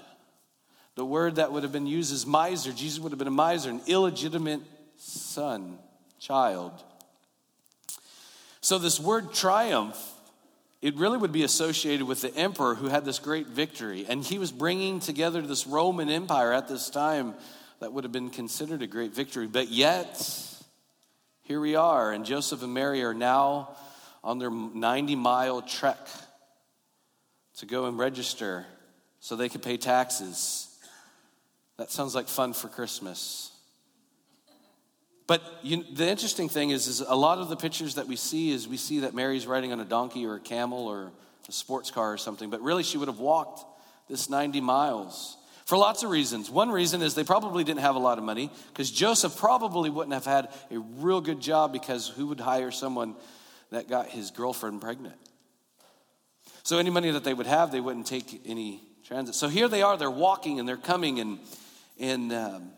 The 0.96 1.06
word 1.06 1.36
that 1.36 1.52
would 1.52 1.64
have 1.64 1.72
been 1.72 1.88
used 1.88 2.14
is 2.14 2.26
miser. 2.26 2.72
Jesus 2.72 3.00
would 3.00 3.12
have 3.12 3.20
been 3.20 3.28
a 3.28 3.32
miser, 3.32 3.70
an 3.70 3.82
illegitimate 3.88 4.62
son, 4.98 5.80
child. 6.20 6.72
So, 8.62 8.78
this 8.78 9.00
word 9.00 9.34
triumph 9.34 9.98
it 10.84 10.98
really 10.98 11.18
would 11.18 11.32
be 11.32 11.44
associated 11.44 12.06
with 12.06 12.20
the 12.20 12.36
emperor 12.36 12.76
who 12.76 12.90
had 12.90 13.06
this 13.06 13.18
great 13.18 13.48
victory. 13.48 14.06
And 14.10 14.22
he 14.22 14.38
was 14.38 14.52
bringing 14.52 15.00
together 15.00 15.42
this 15.42 15.66
Roman 15.66 16.10
Empire 16.10 16.52
at 16.52 16.68
this 16.68 16.90
time 16.90 17.36
that 17.80 17.94
would 17.94 18.04
have 18.04 18.12
been 18.12 18.30
considered 18.30 18.82
a 18.82 18.88
great 18.88 19.16
victory. 19.16 19.48
But 19.48 19.70
yet, 19.70 20.22
here 21.44 21.62
we 21.62 21.76
are, 21.76 22.12
and 22.12 22.26
Joseph 22.26 22.64
and 22.64 22.74
Mary 22.74 23.02
are 23.02 23.14
now 23.14 23.78
on 24.24 24.40
their 24.40 24.52
90 24.52 25.16
mile 25.16 25.62
trek 25.62 26.08
to 27.58 27.66
go 27.66 27.86
and 27.86 27.98
register 27.98 28.66
so 29.20 29.36
they 29.36 29.50
could 29.50 29.62
pay 29.62 29.78
taxes. 29.78 30.68
That 31.78 31.92
sounds 31.92 32.16
like 32.16 32.28
fun 32.28 32.54
for 32.54 32.68
Christmas. 32.68 33.52
But 35.28 35.42
you, 35.62 35.84
the 35.94 36.08
interesting 36.08 36.50
thing 36.50 36.72
is, 36.72 36.88
is 36.88 37.02
a 37.02 37.16
lot 37.16 37.38
of 37.38 37.50
the 37.50 37.56
pictures 37.56 37.96
that 37.96 38.08
we 38.08 38.16
see 38.16 38.52
is 38.52 38.68
we 38.68 38.78
see 38.78 39.00
that 39.00 39.14
Mary's 39.14 39.48
riding 39.48 39.72
on 39.72 39.80
a 39.80 39.86
donkey 39.86 40.26
or 40.26 40.36
a 40.36 40.40
camel 40.40 40.88
or 40.88 41.12
a 41.48 41.52
sports 41.52 41.92
car 41.92 42.14
or 42.14 42.18
something, 42.18 42.50
but 42.50 42.62
really 42.62 42.84
she 42.84 42.98
would 42.98 43.08
have 43.08 43.20
walked 43.20 43.66
this 44.10 44.30
90 44.30 44.62
miles 44.62 45.38
for 45.66 45.78
lots 45.78 46.04
of 46.04 46.10
reasons. 46.10 46.50
One 46.50 46.70
reason 46.70 47.02
is 47.02 47.16
they 47.16 47.24
probably 47.24 47.64
didn't 47.64 47.80
have 47.80 47.96
a 47.96 48.00
lot 48.00 48.18
of 48.18 48.24
money 48.24 48.52
because 48.68 48.92
Joseph 48.92 49.38
probably 49.38 49.90
wouldn't 49.90 50.14
have 50.14 50.26
had 50.26 50.50
a 50.70 50.80
real 50.80 51.22
good 51.22 51.40
job 51.40 51.72
because 51.72 52.10
who 52.10 52.28
would 52.28 52.40
hire 52.40 52.72
someone 52.72 53.16
that 53.74 53.88
got 53.88 54.08
his 54.08 54.32
girlfriend 54.32 54.82
pregnant? 54.82 55.16
So 56.64 56.78
any 56.78 56.90
money 56.90 57.12
that 57.12 57.24
they 57.24 57.34
would 57.34 57.48
have, 57.48 57.72
they 57.72 57.82
wouldn't 57.82 58.08
take 58.08 58.42
any 58.46 58.82
transit. 59.06 59.36
So 59.36 59.50
here 59.50 59.68
they 59.68 59.82
are, 59.82 59.98
they're 59.98 60.10
walking 60.10 60.60
and 60.60 60.68
they're 60.68 60.78
coming 60.78 61.20
and 61.20 61.40
and 62.00 62.34
um, 62.34 62.72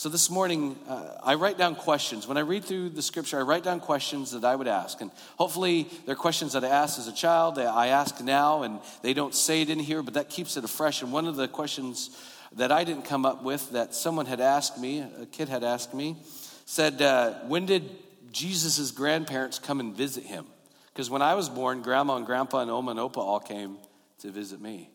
so 0.00 0.08
this 0.08 0.30
morning, 0.30 0.78
uh, 0.88 1.18
I 1.22 1.34
write 1.34 1.58
down 1.58 1.74
questions. 1.74 2.26
When 2.26 2.38
I 2.38 2.40
read 2.40 2.64
through 2.64 2.88
the 2.88 3.02
scripture, 3.02 3.38
I 3.38 3.42
write 3.42 3.64
down 3.64 3.80
questions 3.80 4.30
that 4.30 4.46
I 4.46 4.56
would 4.56 4.66
ask. 4.66 4.98
And 5.02 5.10
hopefully, 5.36 5.90
they're 6.06 6.14
questions 6.14 6.54
that 6.54 6.64
I 6.64 6.68
asked 6.68 6.98
as 6.98 7.06
a 7.06 7.12
child, 7.12 7.56
that 7.56 7.66
I 7.66 7.88
ask 7.88 8.18
now, 8.22 8.62
and 8.62 8.80
they 9.02 9.12
don't 9.12 9.34
say 9.34 9.60
it 9.60 9.68
in 9.68 9.78
here, 9.78 10.02
but 10.02 10.14
that 10.14 10.30
keeps 10.30 10.56
it 10.56 10.66
fresh. 10.70 11.02
And 11.02 11.12
one 11.12 11.26
of 11.26 11.36
the 11.36 11.48
questions 11.48 12.16
that 12.52 12.72
I 12.72 12.82
didn't 12.82 13.04
come 13.04 13.26
up 13.26 13.42
with 13.42 13.72
that 13.72 13.94
someone 13.94 14.24
had 14.24 14.40
asked 14.40 14.78
me, 14.78 15.00
a 15.00 15.26
kid 15.26 15.50
had 15.50 15.62
asked 15.62 15.92
me, 15.92 16.16
said, 16.64 17.02
uh, 17.02 17.34
When 17.40 17.66
did 17.66 17.90
Jesus' 18.30 18.90
grandparents 18.90 19.58
come 19.58 19.80
and 19.80 19.94
visit 19.94 20.24
him? 20.24 20.46
Because 20.92 21.10
when 21.10 21.22
I 21.22 21.34
was 21.34 21.48
born, 21.48 21.82
grandma 21.82 22.16
and 22.16 22.26
grandpa 22.26 22.60
and 22.60 22.70
oma 22.70 22.92
and 22.92 23.00
opa 23.00 23.18
all 23.18 23.40
came 23.40 23.78
to 24.18 24.30
visit 24.30 24.60
me. 24.60 24.90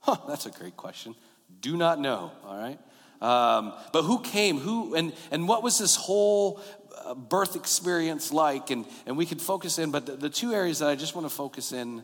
Huh, 0.00 0.16
that's 0.28 0.46
a 0.46 0.50
great 0.50 0.76
question. 0.76 1.14
Do 1.60 1.76
not 1.76 1.98
know, 1.98 2.32
all 2.44 2.56
right? 2.56 2.78
Um, 3.22 3.72
but 3.92 4.02
who 4.02 4.20
came? 4.20 4.58
Who 4.58 4.94
and 4.94 5.12
and 5.30 5.48
what 5.48 5.62
was 5.62 5.78
this 5.78 5.96
whole 5.96 6.60
uh, 7.04 7.14
birth 7.14 7.56
experience 7.56 8.32
like? 8.32 8.70
And 8.70 8.84
and 9.06 9.16
we 9.16 9.24
could 9.24 9.40
focus 9.40 9.78
in, 9.78 9.90
but 9.90 10.04
the, 10.04 10.16
the 10.16 10.28
two 10.28 10.52
areas 10.52 10.80
that 10.80 10.88
I 10.88 10.94
just 10.94 11.14
want 11.14 11.26
to 11.26 11.34
focus 11.34 11.72
in 11.72 12.02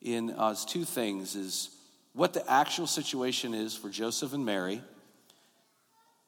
in 0.00 0.30
uh, 0.30 0.50
is 0.50 0.64
two 0.64 0.84
things: 0.84 1.34
is 1.34 1.70
what 2.14 2.32
the 2.32 2.50
actual 2.50 2.86
situation 2.86 3.52
is 3.52 3.76
for 3.76 3.90
Joseph 3.90 4.32
and 4.32 4.46
Mary 4.46 4.80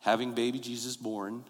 having 0.00 0.32
baby 0.32 0.58
Jesus 0.58 0.96
born, 0.96 1.44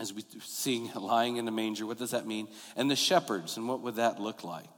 as 0.00 0.12
we 0.12 0.24
seeing 0.42 0.90
lying 0.94 1.36
in 1.36 1.44
the 1.44 1.50
manger. 1.50 1.86
What 1.86 1.98
does 1.98 2.10
that 2.10 2.26
mean? 2.26 2.48
And 2.76 2.90
the 2.90 2.96
shepherds, 2.96 3.56
and 3.56 3.68
what 3.68 3.80
would 3.80 3.96
that 3.96 4.20
look 4.20 4.44
like? 4.44 4.68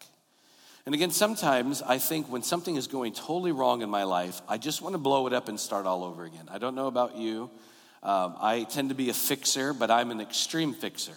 And 0.84 0.94
again, 0.94 1.10
sometimes 1.10 1.82
I 1.82 1.98
think 1.98 2.30
when 2.30 2.42
something 2.42 2.76
is 2.76 2.86
going 2.86 3.12
totally 3.12 3.50
wrong 3.50 3.82
in 3.82 3.90
my 3.90 4.04
life, 4.04 4.40
I 4.48 4.56
just 4.56 4.82
want 4.82 4.94
to 4.94 4.98
blow 4.98 5.26
it 5.26 5.32
up 5.32 5.48
and 5.48 5.58
start 5.58 5.84
all 5.84 6.04
over 6.04 6.24
again. 6.24 6.48
I 6.48 6.58
don't 6.58 6.76
know 6.76 6.86
about 6.86 7.16
you. 7.16 7.50
Um, 8.04 8.36
I 8.40 8.64
tend 8.70 8.90
to 8.90 8.94
be 8.94 9.10
a 9.10 9.14
fixer, 9.14 9.72
but 9.72 9.90
I'm 9.90 10.12
an 10.12 10.20
extreme 10.20 10.74
fixer. 10.74 11.16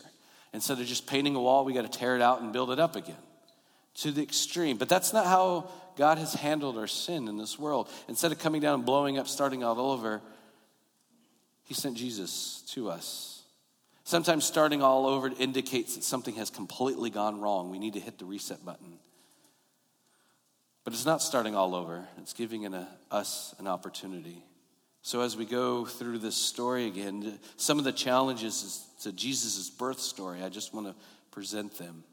Instead 0.53 0.79
of 0.79 0.87
just 0.87 1.05
painting 1.05 1.35
a 1.35 1.41
wall, 1.41 1.65
we 1.65 1.73
got 1.73 1.83
to 1.83 1.99
tear 1.99 2.15
it 2.15 2.21
out 2.21 2.41
and 2.41 2.51
build 2.51 2.71
it 2.71 2.79
up 2.79 2.95
again 2.95 3.15
to 3.95 4.11
the 4.11 4.23
extreme. 4.23 4.77
But 4.77 4.89
that's 4.89 5.13
not 5.13 5.25
how 5.25 5.69
God 5.97 6.17
has 6.17 6.33
handled 6.33 6.77
our 6.77 6.87
sin 6.87 7.27
in 7.27 7.37
this 7.37 7.59
world. 7.59 7.89
Instead 8.07 8.31
of 8.31 8.39
coming 8.39 8.61
down 8.61 8.75
and 8.75 8.85
blowing 8.85 9.19
up, 9.19 9.27
starting 9.27 9.63
all 9.63 9.79
over, 9.79 10.21
He 11.65 11.75
sent 11.75 11.97
Jesus 11.97 12.63
to 12.73 12.89
us. 12.89 13.38
Sometimes 14.09 14.43
starting 14.43 14.81
all 14.81 15.05
over 15.05 15.31
indicates 15.37 15.93
that 15.93 16.03
something 16.03 16.33
has 16.33 16.49
completely 16.49 17.11
gone 17.11 17.39
wrong. 17.39 17.69
We 17.69 17.77
need 17.77 17.93
to 17.93 17.99
hit 17.99 18.17
the 18.17 18.25
reset 18.25 18.65
button. 18.65 18.97
But 20.83 20.93
it's 20.93 21.05
not 21.05 21.21
starting 21.21 21.55
all 21.55 21.75
over, 21.75 22.07
it's 22.17 22.33
giving 22.33 22.65
an, 22.65 22.73
a, 22.73 22.87
us 23.11 23.53
an 23.59 23.67
opportunity. 23.67 24.41
So, 25.03 25.21
as 25.21 25.37
we 25.37 25.45
go 25.45 25.85
through 25.85 26.17
this 26.17 26.35
story 26.35 26.87
again, 26.87 27.37
some 27.57 27.77
of 27.77 27.83
the 27.83 27.91
challenges 27.91 28.83
to 29.03 29.11
Jesus' 29.11 29.69
birth 29.69 29.99
story, 29.99 30.41
I 30.41 30.49
just 30.49 30.73
want 30.73 30.87
to 30.87 30.95
present 31.29 31.77
them. 31.77 32.03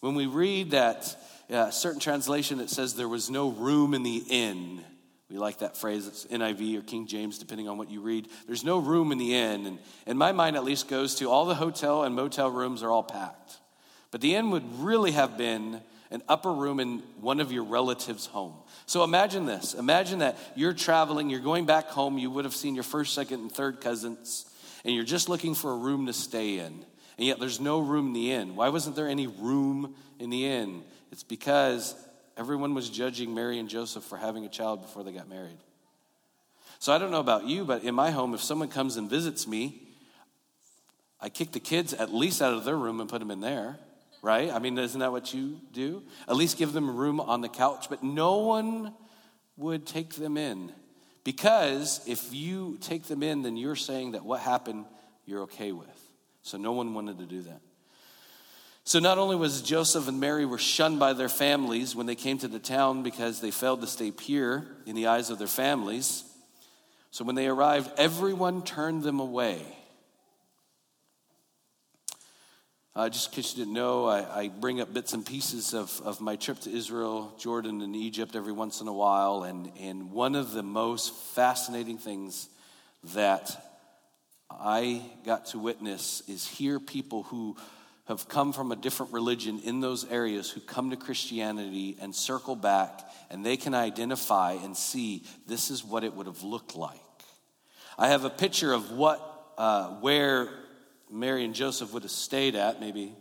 When 0.00 0.14
we 0.14 0.24
read 0.24 0.70
that 0.70 1.14
uh, 1.50 1.70
certain 1.70 2.00
translation, 2.00 2.58
it 2.58 2.70
says 2.70 2.94
there 2.94 3.06
was 3.06 3.28
no 3.28 3.50
room 3.50 3.92
in 3.92 4.02
the 4.02 4.24
inn. 4.30 4.82
We 5.30 5.38
like 5.38 5.58
that 5.58 5.76
phrase. 5.76 6.08
It's 6.08 6.26
NIV 6.26 6.78
or 6.78 6.82
King 6.82 7.06
James, 7.06 7.38
depending 7.38 7.68
on 7.68 7.78
what 7.78 7.88
you 7.88 8.00
read. 8.00 8.28
There's 8.46 8.64
no 8.64 8.78
room 8.78 9.12
in 9.12 9.18
the 9.18 9.34
inn. 9.34 9.64
And, 9.64 9.78
and 10.06 10.18
my 10.18 10.32
mind 10.32 10.56
at 10.56 10.64
least 10.64 10.88
goes 10.88 11.14
to 11.16 11.30
all 11.30 11.44
the 11.44 11.54
hotel 11.54 12.02
and 12.02 12.14
motel 12.16 12.50
rooms 12.50 12.82
are 12.82 12.90
all 12.90 13.04
packed. 13.04 13.58
But 14.10 14.20
the 14.20 14.34
inn 14.34 14.50
would 14.50 14.64
really 14.80 15.12
have 15.12 15.38
been 15.38 15.80
an 16.10 16.22
upper 16.28 16.52
room 16.52 16.80
in 16.80 16.98
one 17.20 17.38
of 17.38 17.52
your 17.52 17.62
relatives' 17.62 18.26
home. 18.26 18.54
So 18.86 19.04
imagine 19.04 19.46
this. 19.46 19.74
Imagine 19.74 20.18
that 20.18 20.36
you're 20.56 20.72
traveling, 20.72 21.30
you're 21.30 21.38
going 21.38 21.66
back 21.66 21.86
home, 21.86 22.18
you 22.18 22.28
would 22.30 22.44
have 22.44 22.56
seen 22.56 22.74
your 22.74 22.82
first, 22.82 23.14
second, 23.14 23.40
and 23.40 23.52
third 23.52 23.80
cousins, 23.80 24.46
and 24.84 24.92
you're 24.92 25.04
just 25.04 25.28
looking 25.28 25.54
for 25.54 25.70
a 25.70 25.76
room 25.76 26.06
to 26.06 26.12
stay 26.12 26.58
in. 26.58 26.84
And 27.16 27.26
yet 27.26 27.38
there's 27.38 27.60
no 27.60 27.78
room 27.78 28.08
in 28.08 28.12
the 28.14 28.32
inn. 28.32 28.56
Why 28.56 28.70
wasn't 28.70 28.96
there 28.96 29.08
any 29.08 29.28
room 29.28 29.94
in 30.18 30.30
the 30.30 30.46
inn? 30.46 30.82
It's 31.12 31.22
because 31.22 31.94
everyone 32.40 32.74
was 32.74 32.90
judging 32.90 33.32
Mary 33.32 33.60
and 33.60 33.68
Joseph 33.68 34.02
for 34.02 34.16
having 34.16 34.44
a 34.44 34.48
child 34.48 34.82
before 34.82 35.04
they 35.04 35.12
got 35.12 35.28
married. 35.28 35.58
So 36.80 36.92
I 36.92 36.98
don't 36.98 37.12
know 37.12 37.20
about 37.20 37.44
you, 37.46 37.64
but 37.64 37.84
in 37.84 37.94
my 37.94 38.10
home, 38.10 38.34
if 38.34 38.42
someone 38.42 38.68
comes 38.68 38.96
and 38.96 39.08
visits 39.08 39.46
me, 39.46 39.82
I 41.20 41.28
kick 41.28 41.52
the 41.52 41.60
kids 41.60 41.92
at 41.92 42.12
least 42.12 42.40
out 42.40 42.54
of 42.54 42.64
their 42.64 42.76
room 42.76 42.98
and 42.98 43.08
put 43.08 43.20
them 43.20 43.30
in 43.30 43.40
there 43.40 43.78
right? 44.22 44.50
I 44.50 44.58
mean, 44.58 44.76
isn't 44.78 45.00
that 45.00 45.12
what 45.12 45.32
you 45.32 45.60
do? 45.72 46.02
At 46.28 46.36
least 46.36 46.58
give 46.58 46.72
them 46.72 46.96
room 46.96 47.20
on 47.20 47.40
the 47.40 47.48
couch, 47.48 47.86
but 47.88 48.02
no 48.02 48.38
one 48.38 48.94
would 49.56 49.86
take 49.86 50.14
them 50.14 50.36
in. 50.36 50.72
Because 51.24 52.00
if 52.06 52.32
you 52.32 52.78
take 52.80 53.04
them 53.04 53.22
in, 53.22 53.42
then 53.42 53.56
you're 53.56 53.76
saying 53.76 54.12
that 54.12 54.24
what 54.24 54.40
happened 54.40 54.86
you're 55.26 55.42
okay 55.42 55.72
with. 55.72 55.88
So 56.42 56.58
no 56.58 56.72
one 56.72 56.94
wanted 56.94 57.18
to 57.18 57.26
do 57.26 57.42
that. 57.42 57.60
So 58.84 58.98
not 58.98 59.18
only 59.18 59.36
was 59.36 59.62
Joseph 59.62 60.08
and 60.08 60.20
Mary 60.20 60.44
were 60.44 60.58
shunned 60.58 60.98
by 60.98 61.12
their 61.12 61.28
families 61.28 61.94
when 61.94 62.06
they 62.06 62.14
came 62.14 62.38
to 62.38 62.48
the 62.48 62.58
town 62.58 63.02
because 63.02 63.40
they 63.40 63.50
failed 63.50 63.82
to 63.82 63.86
stay 63.86 64.10
pure 64.10 64.66
in 64.86 64.96
the 64.96 65.06
eyes 65.06 65.30
of 65.30 65.38
their 65.38 65.46
families. 65.46 66.24
So 67.10 67.24
when 67.24 67.34
they 67.34 67.46
arrived, 67.46 67.90
everyone 67.96 68.62
turned 68.62 69.02
them 69.02 69.20
away. 69.20 69.62
Uh, 72.94 73.08
just 73.08 73.28
in 73.28 73.36
case 73.36 73.56
you 73.56 73.64
didn't 73.64 73.74
know, 73.74 74.06
I, 74.06 74.40
I, 74.42 74.48
bring 74.48 74.80
up 74.80 74.92
bits 74.92 75.12
and 75.12 75.24
pieces 75.24 75.74
of, 75.74 76.00
of 76.04 76.20
my 76.20 76.34
trip 76.34 76.58
to 76.60 76.70
Israel, 76.70 77.32
Jordan, 77.38 77.82
and 77.82 77.94
Egypt 77.94 78.34
every 78.34 78.52
once 78.52 78.80
in 78.80 78.88
a 78.88 78.92
while. 78.92 79.44
And, 79.44 79.70
and 79.78 80.10
one 80.10 80.34
of 80.34 80.52
the 80.52 80.64
most 80.64 81.14
fascinating 81.14 81.98
things 81.98 82.48
that 83.14 83.56
I 84.50 85.02
got 85.24 85.46
to 85.46 85.60
witness 85.60 86.24
is 86.28 86.46
hear 86.46 86.80
people 86.80 87.22
who 87.22 87.56
have 88.10 88.28
come 88.28 88.52
from 88.52 88.72
a 88.72 88.76
different 88.76 89.12
religion 89.12 89.60
in 89.64 89.80
those 89.80 90.04
areas 90.10 90.50
who 90.50 90.60
come 90.60 90.90
to 90.90 90.96
Christianity 90.96 91.96
and 92.00 92.14
circle 92.14 92.56
back 92.56 93.08
and 93.30 93.46
they 93.46 93.56
can 93.56 93.72
identify 93.72 94.52
and 94.52 94.76
see 94.76 95.24
this 95.46 95.70
is 95.70 95.84
what 95.84 96.02
it 96.02 96.14
would 96.14 96.26
have 96.26 96.42
looked 96.42 96.74
like. 96.74 97.00
I 97.96 98.08
have 98.08 98.24
a 98.24 98.30
picture 98.30 98.72
of 98.72 98.90
what, 98.90 99.20
uh, 99.56 99.90
where 100.00 100.48
Mary 101.10 101.44
and 101.44 101.54
Joseph 101.54 101.92
would 101.92 102.02
have 102.02 102.10
stayed 102.10 102.56
at. 102.56 102.80
Maybe 102.80 103.14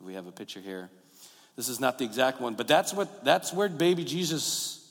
we 0.00 0.14
have 0.14 0.26
a 0.26 0.32
picture 0.32 0.60
here. 0.60 0.90
This 1.54 1.68
is 1.68 1.78
not 1.78 1.98
the 1.98 2.04
exact 2.04 2.40
one, 2.40 2.54
but 2.54 2.66
that's 2.66 2.92
what 2.92 3.24
that's 3.24 3.52
where 3.52 3.68
baby 3.68 4.04
Jesus 4.04 4.82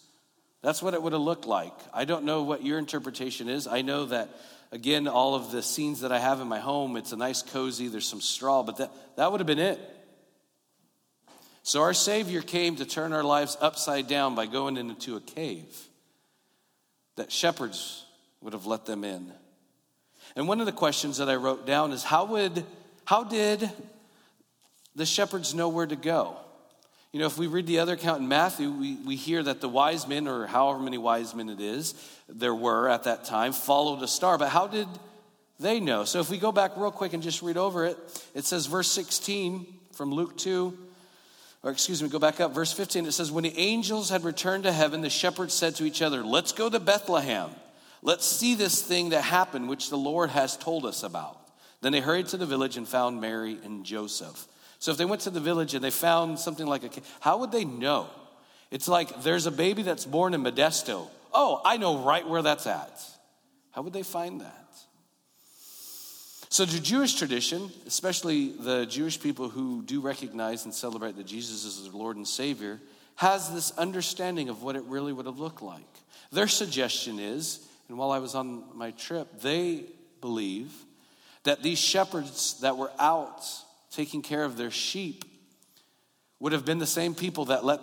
that's 0.61 0.81
what 0.81 0.93
it 0.93 1.01
would 1.01 1.13
have 1.13 1.21
looked 1.21 1.45
like. 1.45 1.73
I 1.91 2.05
don't 2.05 2.23
know 2.23 2.43
what 2.43 2.63
your 2.63 2.77
interpretation 2.77 3.49
is. 3.49 3.65
I 3.65 3.81
know 3.81 4.05
that 4.05 4.29
again 4.71 5.07
all 5.07 5.35
of 5.35 5.51
the 5.51 5.61
scenes 5.61 6.01
that 6.01 6.11
I 6.11 6.19
have 6.19 6.39
in 6.39 6.47
my 6.47 6.59
home, 6.59 6.97
it's 6.97 7.11
a 7.11 7.17
nice 7.17 7.41
cozy, 7.41 7.87
there's 7.87 8.07
some 8.07 8.21
straw, 8.21 8.63
but 8.63 8.77
that 8.77 8.91
that 9.17 9.31
would 9.31 9.39
have 9.39 9.47
been 9.47 9.59
it. 9.59 9.79
So 11.63 11.81
our 11.81 11.93
Savior 11.93 12.41
came 12.41 12.77
to 12.77 12.85
turn 12.85 13.13
our 13.13 13.23
lives 13.23 13.55
upside 13.61 14.07
down 14.07 14.33
by 14.33 14.47
going 14.47 14.77
into 14.77 15.15
a 15.15 15.21
cave 15.21 15.87
that 17.17 17.31
shepherds 17.31 18.05
would 18.41 18.53
have 18.53 18.65
let 18.65 18.85
them 18.85 19.03
in. 19.03 19.31
And 20.35 20.47
one 20.47 20.59
of 20.59 20.65
the 20.65 20.71
questions 20.71 21.17
that 21.17 21.29
I 21.29 21.35
wrote 21.35 21.67
down 21.67 21.91
is 21.91 22.03
how 22.03 22.25
would 22.25 22.65
how 23.05 23.23
did 23.23 23.69
the 24.95 25.05
shepherds 25.05 25.53
know 25.53 25.69
where 25.69 25.85
to 25.85 25.95
go? 25.95 26.37
You 27.11 27.19
know, 27.19 27.25
if 27.25 27.37
we 27.37 27.47
read 27.47 27.67
the 27.67 27.79
other 27.79 27.93
account 27.93 28.21
in 28.21 28.27
Matthew, 28.27 28.71
we, 28.71 28.95
we 28.95 29.15
hear 29.15 29.43
that 29.43 29.59
the 29.59 29.67
wise 29.67 30.07
men, 30.07 30.27
or 30.27 30.47
however 30.47 30.79
many 30.79 30.97
wise 30.97 31.35
men 31.35 31.49
it 31.49 31.59
is, 31.59 31.93
there 32.29 32.55
were 32.55 32.87
at 32.87 33.03
that 33.03 33.25
time, 33.25 33.51
followed 33.51 34.01
a 34.01 34.07
star. 34.07 34.37
But 34.37 34.49
how 34.49 34.67
did 34.67 34.87
they 35.59 35.79
know? 35.79 36.05
So 36.05 36.19
if 36.19 36.29
we 36.29 36.37
go 36.37 36.51
back 36.51 36.71
real 36.77 36.91
quick 36.91 37.13
and 37.13 37.21
just 37.21 37.41
read 37.41 37.57
over 37.57 37.85
it, 37.85 37.97
it 38.33 38.45
says, 38.45 38.65
verse 38.65 38.89
16 38.89 39.65
from 39.91 40.13
Luke 40.13 40.37
2 40.37 40.77
or 41.63 41.71
excuse 41.71 42.01
me, 42.01 42.09
go 42.09 42.19
back 42.19 42.39
up, 42.39 42.53
verse 42.53 42.73
15. 42.73 43.05
It 43.05 43.11
says, 43.11 43.31
When 43.31 43.43
the 43.43 43.57
angels 43.57 44.09
had 44.09 44.23
returned 44.23 44.63
to 44.63 44.71
heaven, 44.71 45.01
the 45.01 45.09
shepherds 45.09 45.53
said 45.53 45.75
to 45.75 45.85
each 45.85 46.01
other, 46.01 46.23
Let's 46.23 46.51
go 46.51 46.69
to 46.69 46.79
Bethlehem. 46.79 47.51
Let's 48.01 48.25
see 48.25 48.55
this 48.55 48.81
thing 48.81 49.09
that 49.09 49.21
happened, 49.21 49.69
which 49.69 49.89
the 49.89 49.97
Lord 49.97 50.31
has 50.31 50.57
told 50.57 50.87
us 50.87 51.03
about. 51.03 51.37
Then 51.81 51.91
they 51.91 51.99
hurried 51.99 52.27
to 52.27 52.37
the 52.37 52.47
village 52.47 52.77
and 52.77 52.87
found 52.87 53.21
Mary 53.21 53.59
and 53.63 53.85
Joseph. 53.85 54.47
So 54.81 54.89
if 54.89 54.97
they 54.97 55.05
went 55.05 55.21
to 55.21 55.29
the 55.29 55.39
village 55.39 55.75
and 55.75 55.83
they 55.83 55.91
found 55.91 56.39
something 56.39 56.65
like 56.65 56.83
a, 56.83 56.89
how 57.19 57.37
would 57.37 57.51
they 57.51 57.65
know? 57.65 58.07
It's 58.71 58.87
like 58.87 59.21
there's 59.21 59.45
a 59.45 59.51
baby 59.51 59.83
that's 59.83 60.05
born 60.05 60.33
in 60.33 60.41
Modesto. 60.41 61.07
Oh, 61.31 61.61
I 61.63 61.77
know 61.77 61.99
right 61.99 62.27
where 62.27 62.41
that's 62.41 62.65
at. 62.65 62.99
How 63.69 63.83
would 63.83 63.93
they 63.93 64.01
find 64.01 64.41
that? 64.41 64.57
So, 66.49 66.65
the 66.65 66.79
Jewish 66.79 67.13
tradition, 67.13 67.71
especially 67.85 68.53
the 68.53 68.87
Jewish 68.87 69.21
people 69.21 69.49
who 69.49 69.83
do 69.83 70.01
recognize 70.01 70.65
and 70.65 70.73
celebrate 70.73 71.15
that 71.15 71.27
Jesus 71.27 71.63
is 71.63 71.83
their 71.83 71.93
Lord 71.93 72.17
and 72.17 72.27
Savior, 72.27 72.81
has 73.15 73.53
this 73.53 73.71
understanding 73.77 74.49
of 74.49 74.63
what 74.63 74.75
it 74.75 74.83
really 74.85 75.13
would 75.13 75.27
have 75.27 75.39
looked 75.39 75.61
like. 75.61 75.85
Their 76.31 76.47
suggestion 76.47 77.19
is, 77.19 77.65
and 77.87 77.99
while 77.99 78.11
I 78.11 78.17
was 78.17 78.33
on 78.33 78.63
my 78.73 78.91
trip, 78.91 79.41
they 79.41 79.85
believe 80.21 80.73
that 81.43 81.61
these 81.61 81.79
shepherds 81.79 82.59
that 82.61 82.77
were 82.77 82.91
out 82.99 83.45
taking 83.91 84.21
care 84.21 84.43
of 84.43 84.57
their 84.57 84.71
sheep 84.71 85.25
would 86.39 86.53
have 86.53 86.65
been 86.65 86.79
the 86.79 86.87
same 86.87 87.13
people 87.13 87.45
that 87.45 87.63
let 87.63 87.81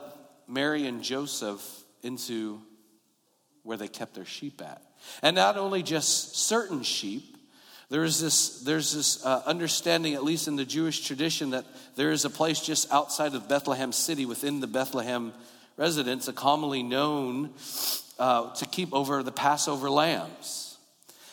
Mary 0.48 0.86
and 0.86 1.02
Joseph 1.02 1.62
into 2.02 2.60
where 3.62 3.76
they 3.76 3.88
kept 3.88 4.14
their 4.14 4.24
sheep 4.24 4.60
at. 4.62 4.82
And 5.22 5.36
not 5.36 5.56
only 5.56 5.82
just 5.82 6.36
certain 6.36 6.82
sheep, 6.82 7.36
there 7.90 8.04
is 8.04 8.20
this, 8.20 8.60
there's 8.60 8.92
this 8.92 9.24
uh, 9.24 9.42
understanding, 9.46 10.14
at 10.14 10.24
least 10.24 10.48
in 10.48 10.56
the 10.56 10.64
Jewish 10.64 11.06
tradition, 11.06 11.50
that 11.50 11.64
there 11.96 12.10
is 12.10 12.24
a 12.24 12.30
place 12.30 12.60
just 12.60 12.92
outside 12.92 13.34
of 13.34 13.48
Bethlehem 13.48 13.92
City 13.92 14.26
within 14.26 14.60
the 14.60 14.66
Bethlehem 14.66 15.32
residence, 15.76 16.28
a 16.28 16.32
commonly 16.32 16.82
known 16.82 17.50
uh, 18.18 18.52
to 18.54 18.66
keep 18.66 18.92
over 18.92 19.22
the 19.22 19.32
Passover 19.32 19.88
lambs, 19.88 20.76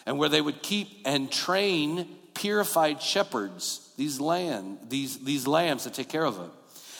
and 0.05 0.17
where 0.17 0.29
they 0.29 0.41
would 0.41 0.61
keep 0.61 1.01
and 1.05 1.31
train 1.31 2.07
purified 2.33 3.01
shepherds, 3.01 3.84
these, 3.97 4.19
lamb, 4.19 4.77
these, 4.87 5.17
these 5.19 5.47
lambs 5.47 5.83
to 5.83 5.89
take 5.89 6.09
care 6.09 6.25
of 6.25 6.37
them. 6.37 6.51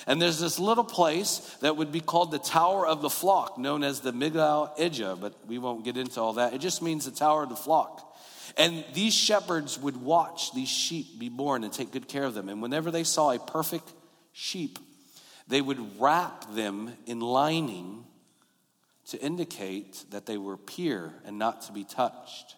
And 0.07 0.21
there's 0.21 0.39
this 0.39 0.59
little 0.59 0.83
place 0.83 1.39
that 1.61 1.77
would 1.77 1.91
be 1.91 1.99
called 1.99 2.31
the 2.31 2.39
Tower 2.39 2.85
of 2.85 3.01
the 3.01 3.09
Flock, 3.09 3.57
known 3.57 3.83
as 3.83 4.01
the 4.01 4.13
Migdal 4.13 4.71
Eder, 4.77 5.15
but 5.15 5.33
we 5.47 5.57
won't 5.57 5.83
get 5.83 5.97
into 5.97 6.21
all 6.21 6.33
that. 6.33 6.53
It 6.53 6.61
just 6.61 6.81
means 6.81 7.05
the 7.05 7.11
Tower 7.11 7.43
of 7.43 7.49
the 7.49 7.55
Flock. 7.55 8.01
And 8.57 8.85
these 8.93 9.13
shepherds 9.13 9.79
would 9.79 9.97
watch 9.97 10.53
these 10.53 10.69
sheep 10.69 11.19
be 11.19 11.29
born 11.29 11.63
and 11.63 11.73
take 11.73 11.91
good 11.91 12.07
care 12.07 12.23
of 12.23 12.35
them. 12.35 12.49
And 12.49 12.61
whenever 12.61 12.91
they 12.91 13.03
saw 13.03 13.31
a 13.31 13.39
perfect 13.39 13.91
sheep, 14.31 14.77
they 15.47 15.61
would 15.61 15.99
wrap 15.99 16.53
them 16.53 16.93
in 17.05 17.19
lining 17.19 18.05
to 19.07 19.19
indicate 19.19 20.05
that 20.11 20.25
they 20.25 20.37
were 20.37 20.57
pure 20.57 21.13
and 21.25 21.37
not 21.37 21.63
to 21.63 21.71
be 21.71 21.83
touched. 21.83 22.54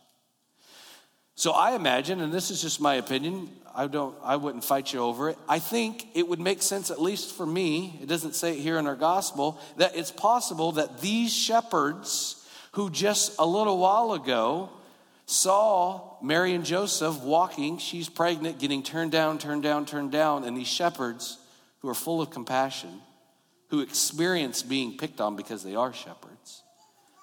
So 1.37 1.51
I 1.51 1.75
imagine, 1.75 2.19
and 2.19 2.33
this 2.33 2.49
is 2.49 2.63
just 2.63 2.81
my 2.81 2.95
opinion, 2.95 3.47
I 3.75 3.85
don't 3.85 4.15
I 4.23 4.37
wouldn't 4.37 4.63
fight 4.63 4.91
you 4.91 5.01
over 5.01 5.29
it. 5.29 5.37
I 5.47 5.59
think 5.59 6.07
it 6.15 6.27
would 6.27 6.39
make 6.39 6.63
sense, 6.63 6.89
at 6.89 6.99
least 6.99 7.35
for 7.35 7.45
me, 7.45 7.99
it 8.01 8.07
doesn't 8.07 8.33
say 8.33 8.53
it 8.53 8.59
here 8.59 8.79
in 8.79 8.87
our 8.87 8.95
gospel, 8.95 9.61
that 9.77 9.95
it's 9.95 10.11
possible 10.11 10.71
that 10.73 10.99
these 10.99 11.31
shepherds 11.31 12.43
who 12.71 12.89
just 12.89 13.35
a 13.37 13.45
little 13.45 13.77
while 13.77 14.13
ago 14.13 14.71
saw 15.27 16.17
Mary 16.23 16.55
and 16.55 16.65
Joseph 16.65 17.21
walking. 17.21 17.77
She's 17.77 18.09
pregnant, 18.09 18.57
getting 18.57 18.81
turned 18.81 19.11
down, 19.11 19.37
turned 19.37 19.61
down, 19.61 19.85
turned 19.85 20.11
down. 20.11 20.43
And 20.43 20.57
these 20.57 20.67
shepherds 20.67 21.37
who 21.81 21.89
are 21.89 21.93
full 21.93 22.19
of 22.19 22.31
compassion, 22.31 22.99
who 23.69 23.81
experience 23.81 24.63
being 24.63 24.97
picked 24.97 25.21
on 25.21 25.35
because 25.35 25.63
they 25.63 25.75
are 25.75 25.93
shepherds, 25.93 26.63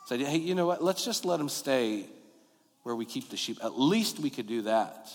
said, 0.06 0.20
Hey, 0.20 0.36
you 0.36 0.54
know 0.54 0.66
what? 0.66 0.84
Let's 0.84 1.04
just 1.04 1.24
let 1.24 1.38
them 1.38 1.48
stay 1.48 2.06
where 2.84 2.94
we 2.94 3.04
keep 3.04 3.30
the 3.30 3.36
sheep. 3.36 3.58
At 3.62 3.78
least 3.78 4.20
we 4.20 4.30
could 4.30 4.46
do 4.46 4.62
that. 4.62 5.10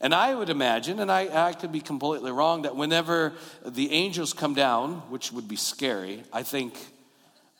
And 0.00 0.14
I 0.14 0.34
would 0.34 0.50
imagine, 0.50 1.00
and 1.00 1.10
I, 1.10 1.48
I 1.48 1.52
could 1.52 1.72
be 1.72 1.80
completely 1.80 2.32
wrong, 2.32 2.62
that 2.62 2.76
whenever 2.76 3.32
the 3.64 3.92
angels 3.92 4.32
come 4.32 4.54
down, 4.54 4.96
which 5.10 5.32
would 5.32 5.48
be 5.48 5.56
scary, 5.56 6.22
I 6.32 6.42
think 6.42 6.74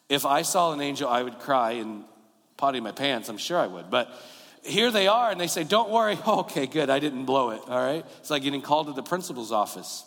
if 0.08 0.26
I 0.26 0.42
saw 0.42 0.72
an 0.72 0.80
angel, 0.80 1.08
I 1.08 1.22
would 1.22 1.38
cry 1.38 1.72
and 1.72 2.04
potty 2.56 2.80
my 2.80 2.92
pants. 2.92 3.28
I'm 3.28 3.38
sure 3.38 3.58
I 3.58 3.66
would. 3.66 3.90
But 3.90 4.12
here 4.62 4.90
they 4.90 5.06
are, 5.06 5.30
and 5.30 5.40
they 5.40 5.46
say, 5.46 5.64
Don't 5.64 5.90
worry. 5.90 6.18
okay, 6.26 6.66
good. 6.66 6.90
I 6.90 6.98
didn't 6.98 7.24
blow 7.24 7.50
it. 7.50 7.60
All 7.66 7.78
right. 7.78 8.04
It's 8.18 8.30
like 8.30 8.42
getting 8.42 8.62
called 8.62 8.88
to 8.88 8.92
the 8.92 9.02
principal's 9.02 9.52
office. 9.52 10.04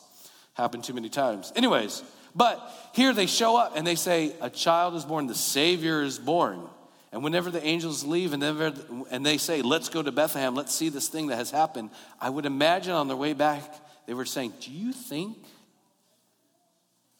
Happened 0.53 0.83
too 0.83 0.93
many 0.93 1.09
times. 1.09 1.51
Anyways, 1.55 2.03
but 2.35 2.61
here 2.93 3.13
they 3.13 3.25
show 3.25 3.57
up 3.57 3.75
and 3.75 3.85
they 3.85 3.95
say, 3.95 4.35
A 4.41 4.49
child 4.49 4.95
is 4.95 5.05
born, 5.05 5.27
the 5.27 5.35
Savior 5.35 6.01
is 6.01 6.19
born. 6.19 6.67
And 7.13 7.23
whenever 7.23 7.51
the 7.51 7.63
angels 7.63 8.03
leave 8.03 8.33
and, 8.33 8.41
never, 8.41 8.73
and 9.11 9.23
they 9.23 9.37
say, 9.37 9.61
Let's 9.61 9.87
go 9.87 10.01
to 10.01 10.11
Bethlehem, 10.11 10.55
let's 10.55 10.73
see 10.73 10.89
this 10.89 11.07
thing 11.07 11.27
that 11.27 11.35
has 11.35 11.51
happened, 11.51 11.91
I 12.19 12.31
would 12.31 12.47
imagine 12.47 12.93
on 12.93 13.07
their 13.07 13.15
way 13.15 13.33
back, 13.33 13.63
they 14.07 14.15
were 14.15 14.25
saying, 14.25 14.53
Do 14.59 14.71
you 14.71 14.91
think, 14.91 15.37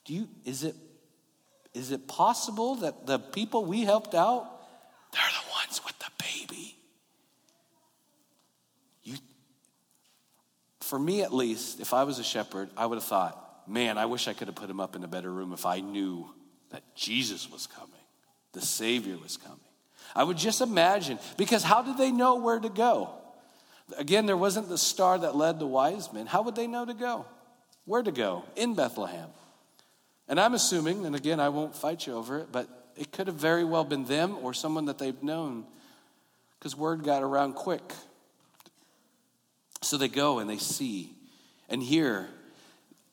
do 0.03 0.15
you, 0.15 0.27
is 0.45 0.63
it, 0.63 0.75
is 1.75 1.91
it 1.91 2.08
possible 2.08 2.75
that 2.77 3.06
the 3.06 3.19
people 3.19 3.65
we 3.65 3.82
helped 3.84 4.15
out, 4.15 4.49
they're 5.12 5.21
the 5.21 5.51
ones 5.51 5.79
with 5.86 5.97
the 5.99 6.10
baby? 6.17 6.75
You, 9.03 9.17
for 10.82 10.97
me 10.97 11.21
at 11.21 11.32
least, 11.32 11.79
if 11.79 11.93
I 11.93 12.03
was 12.03 12.17
a 12.17 12.23
shepherd, 12.23 12.71
I 12.75 12.88
would 12.88 12.95
have 12.95 13.03
thought, 13.03 13.69
man, 13.69 13.99
I 13.99 14.08
wish 14.08 14.27
I 14.27 14.34
could 14.34 14.47
have 14.47 14.56
put 14.56 14.71
him 14.71 14.79
up 14.79 14.95
in 14.95 15.03
a 15.03 15.08
better 15.08 15.32
room 15.32 15.53
if 15.53 15.67
I 15.67 15.82
knew 15.82 16.34
that 16.71 16.95
Jesus 16.95 17.47
was 17.47 17.67
coming, 17.67 17.91
the 18.53 18.62
Savior 18.62 19.17
was 19.21 19.38
coming. 19.38 19.60
I 20.15 20.23
would 20.23 20.37
just 20.37 20.61
imagine, 20.61 21.19
because 21.37 21.63
how 21.63 21.81
did 21.81 21.97
they 21.97 22.11
know 22.11 22.35
where 22.35 22.59
to 22.59 22.69
go? 22.69 23.09
Again, 23.97 24.25
there 24.25 24.37
wasn't 24.37 24.69
the 24.69 24.77
star 24.77 25.17
that 25.19 25.35
led 25.35 25.59
the 25.59 25.67
wise 25.67 26.13
men. 26.13 26.25
How 26.25 26.41
would 26.43 26.55
they 26.55 26.67
know 26.67 26.85
to 26.85 26.93
go? 26.93 27.25
Where 27.85 28.01
to 28.03 28.11
go? 28.11 28.45
In 28.55 28.75
Bethlehem. 28.75 29.29
And 30.27 30.39
I'm 30.39 30.53
assuming, 30.53 31.05
and 31.05 31.15
again, 31.15 31.39
I 31.39 31.49
won't 31.49 31.75
fight 31.75 32.07
you 32.07 32.13
over 32.13 32.39
it, 32.39 32.47
but 32.51 32.67
it 32.95 33.11
could 33.11 33.27
have 33.27 33.35
very 33.35 33.63
well 33.63 33.83
been 33.83 34.05
them 34.05 34.37
or 34.41 34.53
someone 34.53 34.85
that 34.85 34.97
they've 34.97 35.21
known 35.21 35.65
because 36.57 36.77
word 36.77 37.03
got 37.03 37.23
around 37.23 37.53
quick. 37.53 37.93
So 39.81 39.97
they 39.97 40.07
go 40.07 40.39
and 40.39 40.49
they 40.49 40.57
see 40.57 41.11
and 41.67 41.83
hear 41.83 42.29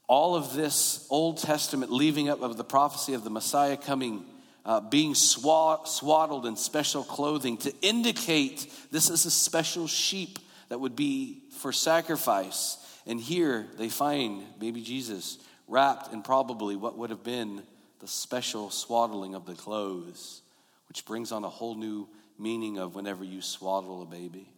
all 0.06 0.36
of 0.36 0.54
this 0.54 1.06
Old 1.10 1.38
Testament 1.38 1.90
leaving 1.90 2.28
up 2.28 2.42
of 2.42 2.56
the 2.56 2.64
prophecy 2.64 3.14
of 3.14 3.24
the 3.24 3.30
Messiah 3.30 3.76
coming, 3.76 4.24
uh, 4.64 4.80
being 4.80 5.14
swaddled 5.14 6.46
in 6.46 6.56
special 6.56 7.02
clothing 7.02 7.56
to 7.58 7.72
indicate 7.80 8.70
this 8.90 9.08
is 9.08 9.24
a 9.24 9.30
special 9.30 9.86
sheep 9.86 10.38
that 10.68 10.80
would 10.80 10.96
be 10.96 11.42
for 11.58 11.72
sacrifice. 11.72 12.78
And 13.06 13.20
here 13.20 13.66
they 13.78 13.88
find 13.88 14.42
baby 14.58 14.82
Jesus 14.82 15.38
wrapped 15.66 16.12
in 16.12 16.22
probably 16.22 16.76
what 16.76 16.98
would 16.98 17.10
have 17.10 17.24
been 17.24 17.62
the 18.00 18.08
special 18.08 18.70
swaddling 18.70 19.34
of 19.34 19.46
the 19.46 19.54
clothes, 19.54 20.42
which 20.88 21.04
brings 21.04 21.32
on 21.32 21.44
a 21.44 21.48
whole 21.48 21.74
new 21.74 22.08
meaning 22.38 22.78
of 22.78 22.94
whenever 22.94 23.24
you 23.24 23.42
swaddle 23.42 24.02
a 24.02 24.06
baby. 24.06 24.50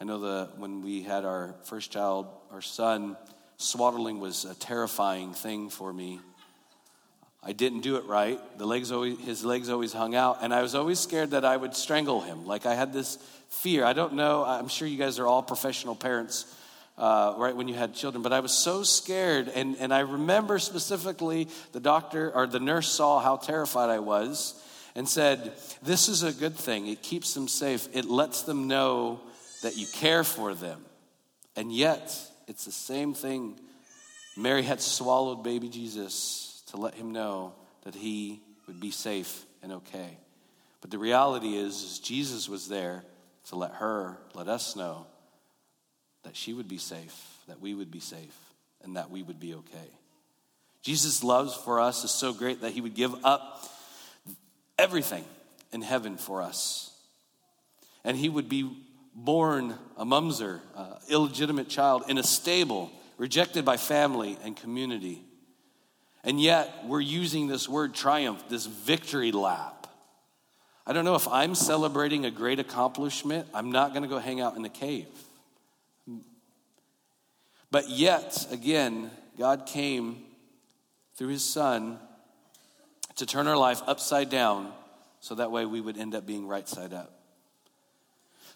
I 0.00 0.04
know 0.04 0.20
that 0.20 0.58
when 0.58 0.82
we 0.82 1.02
had 1.02 1.24
our 1.24 1.54
first 1.64 1.92
child, 1.92 2.26
our 2.50 2.62
son, 2.62 3.16
swaddling 3.58 4.18
was 4.18 4.46
a 4.46 4.54
terrifying 4.54 5.34
thing 5.34 5.68
for 5.68 5.92
me. 5.92 6.20
I 7.42 7.52
didn't 7.52 7.80
do 7.80 7.96
it 7.96 8.04
right. 8.04 8.38
The 8.58 8.66
legs 8.66 8.92
always, 8.92 9.18
his 9.20 9.44
legs 9.44 9.70
always 9.70 9.92
hung 9.92 10.14
out, 10.14 10.38
and 10.42 10.52
I 10.52 10.60
was 10.60 10.74
always 10.74 10.98
scared 10.98 11.30
that 11.30 11.44
I 11.44 11.56
would 11.56 11.74
strangle 11.74 12.20
him. 12.20 12.46
Like 12.46 12.66
I 12.66 12.74
had 12.74 12.92
this 12.92 13.16
fear. 13.48 13.84
I 13.84 13.94
don't 13.94 14.14
know. 14.14 14.44
I'm 14.44 14.68
sure 14.68 14.86
you 14.86 14.98
guys 14.98 15.18
are 15.18 15.26
all 15.26 15.42
professional 15.42 15.94
parents, 15.94 16.54
uh, 16.98 17.34
right? 17.38 17.56
When 17.56 17.66
you 17.66 17.74
had 17.74 17.94
children, 17.94 18.22
but 18.22 18.34
I 18.34 18.40
was 18.40 18.52
so 18.52 18.82
scared, 18.82 19.48
and 19.48 19.76
and 19.78 19.92
I 19.92 20.00
remember 20.00 20.58
specifically 20.58 21.48
the 21.72 21.80
doctor 21.80 22.30
or 22.30 22.46
the 22.46 22.60
nurse 22.60 22.90
saw 22.90 23.20
how 23.20 23.36
terrified 23.36 23.88
I 23.88 24.00
was, 24.00 24.62
and 24.94 25.08
said, 25.08 25.54
"This 25.82 26.10
is 26.10 26.22
a 26.22 26.32
good 26.32 26.56
thing. 26.56 26.88
It 26.88 27.00
keeps 27.00 27.32
them 27.32 27.48
safe. 27.48 27.88
It 27.94 28.04
lets 28.04 28.42
them 28.42 28.68
know 28.68 29.20
that 29.62 29.78
you 29.78 29.86
care 29.86 30.24
for 30.24 30.54
them. 30.54 30.84
And 31.56 31.72
yet, 31.72 32.14
it's 32.48 32.64
the 32.64 32.72
same 32.72 33.14
thing. 33.14 33.58
Mary 34.36 34.62
had 34.62 34.80
swallowed 34.80 35.42
baby 35.42 35.68
Jesus 35.68 36.49
to 36.70 36.76
let 36.76 36.94
him 36.94 37.12
know 37.12 37.54
that 37.82 37.94
he 37.94 38.40
would 38.66 38.80
be 38.80 38.90
safe 38.90 39.44
and 39.62 39.72
okay. 39.72 40.16
But 40.80 40.90
the 40.90 40.98
reality 40.98 41.56
is, 41.56 41.82
is 41.82 41.98
Jesus 41.98 42.48
was 42.48 42.68
there 42.68 43.04
to 43.48 43.56
let 43.56 43.72
her, 43.74 44.18
let 44.34 44.48
us 44.48 44.76
know 44.76 45.06
that 46.22 46.36
she 46.36 46.52
would 46.52 46.68
be 46.68 46.78
safe, 46.78 47.38
that 47.48 47.60
we 47.60 47.74
would 47.74 47.90
be 47.90 48.00
safe, 48.00 48.36
and 48.82 48.96
that 48.96 49.10
we 49.10 49.22
would 49.22 49.40
be 49.40 49.54
okay. 49.54 49.90
Jesus' 50.82 51.22
love 51.22 51.54
for 51.64 51.80
us 51.80 52.04
is 52.04 52.10
so 52.10 52.32
great 52.32 52.62
that 52.62 52.72
he 52.72 52.80
would 52.80 52.94
give 52.94 53.14
up 53.24 53.68
everything 54.78 55.24
in 55.72 55.82
heaven 55.82 56.16
for 56.16 56.40
us. 56.40 56.92
And 58.04 58.16
he 58.16 58.28
would 58.28 58.48
be 58.48 58.70
born 59.14 59.74
a 59.96 60.06
mumser, 60.06 60.60
illegitimate 61.08 61.68
child, 61.68 62.04
in 62.08 62.16
a 62.16 62.22
stable, 62.22 62.90
rejected 63.18 63.64
by 63.64 63.76
family 63.76 64.38
and 64.42 64.56
community. 64.56 65.22
And 66.24 66.40
yet, 66.40 66.84
we're 66.86 67.00
using 67.00 67.46
this 67.46 67.68
word 67.68 67.94
triumph, 67.94 68.44
this 68.48 68.66
victory 68.66 69.32
lap. 69.32 69.86
I 70.86 70.92
don't 70.92 71.04
know 71.04 71.14
if 71.14 71.28
I'm 71.28 71.54
celebrating 71.54 72.24
a 72.24 72.30
great 72.30 72.58
accomplishment. 72.58 73.46
I'm 73.54 73.70
not 73.70 73.90
going 73.90 74.02
to 74.02 74.08
go 74.08 74.18
hang 74.18 74.40
out 74.40 74.56
in 74.56 74.62
the 74.62 74.68
cave. 74.68 75.06
But 77.70 77.88
yet, 77.88 78.46
again, 78.50 79.10
God 79.38 79.66
came 79.66 80.22
through 81.14 81.28
his 81.28 81.44
son 81.44 81.98
to 83.16 83.26
turn 83.26 83.46
our 83.46 83.56
life 83.56 83.80
upside 83.86 84.30
down 84.30 84.72
so 85.20 85.34
that 85.36 85.50
way 85.50 85.66
we 85.66 85.80
would 85.80 85.96
end 85.96 86.14
up 86.14 86.26
being 86.26 86.48
right 86.48 86.68
side 86.68 86.92
up. 86.92 87.12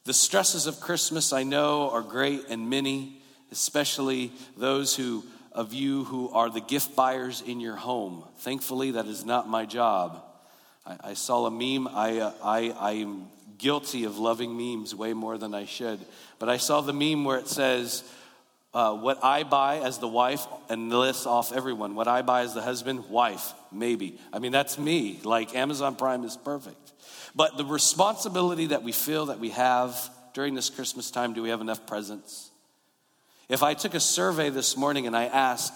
The 0.05 0.12
stresses 0.12 0.66
of 0.66 0.81
Christmas, 0.81 1.33
I 1.33 1.44
know, 1.44 1.90
are 1.90 2.03
great 2.03 2.46
and 2.48 2.68
many, 2.68 3.20
especially 3.53 4.33
those 4.57 4.96
who 4.96 5.24
of 5.54 5.72
you 5.72 6.04
who 6.04 6.30
are 6.30 6.50
the 6.50 6.60
gift 6.60 6.96
buyers 6.96 7.42
in 7.46 7.60
your 7.60 7.76
home. 7.76 8.24
Thankfully, 8.38 8.92
that 8.92 9.06
is 9.06 9.24
not 9.24 9.48
my 9.48 9.64
job. 9.64 10.22
I, 10.84 10.96
I 11.10 11.14
saw 11.14 11.46
a 11.46 11.50
meme. 11.50 11.88
I, 11.88 12.18
uh, 12.18 12.32
I, 12.42 12.70
I 12.70 12.90
am 12.92 13.26
guilty 13.56 14.04
of 14.04 14.18
loving 14.18 14.56
memes 14.56 14.94
way 14.94 15.12
more 15.12 15.38
than 15.38 15.54
I 15.54 15.64
should. 15.64 16.00
But 16.38 16.48
I 16.48 16.56
saw 16.56 16.80
the 16.80 16.92
meme 16.92 17.24
where 17.24 17.38
it 17.38 17.48
says, 17.48 18.02
uh, 18.74 18.96
what 18.96 19.22
I 19.22 19.44
buy 19.44 19.78
as 19.78 19.98
the 19.98 20.08
wife, 20.08 20.44
and 20.68 20.92
lists 20.92 21.26
off 21.26 21.52
everyone. 21.52 21.94
What 21.94 22.08
I 22.08 22.22
buy 22.22 22.42
as 22.42 22.54
the 22.54 22.62
husband, 22.62 23.08
wife, 23.08 23.54
maybe. 23.70 24.18
I 24.32 24.40
mean, 24.40 24.50
that's 24.50 24.76
me. 24.78 25.20
Like 25.22 25.54
Amazon 25.54 25.94
Prime 25.94 26.24
is 26.24 26.36
perfect. 26.36 26.92
But 27.36 27.56
the 27.56 27.64
responsibility 27.64 28.66
that 28.66 28.82
we 28.82 28.90
feel 28.90 29.26
that 29.26 29.38
we 29.38 29.50
have 29.50 30.10
during 30.34 30.54
this 30.54 30.70
Christmas 30.70 31.12
time 31.12 31.32
do 31.32 31.42
we 31.42 31.50
have 31.50 31.60
enough 31.60 31.86
presents? 31.86 32.50
If 33.48 33.62
I 33.62 33.74
took 33.74 33.94
a 33.94 34.00
survey 34.00 34.50
this 34.50 34.76
morning 34.76 35.07
and 35.07 35.16
I 35.16 35.26
asked, 35.26 35.72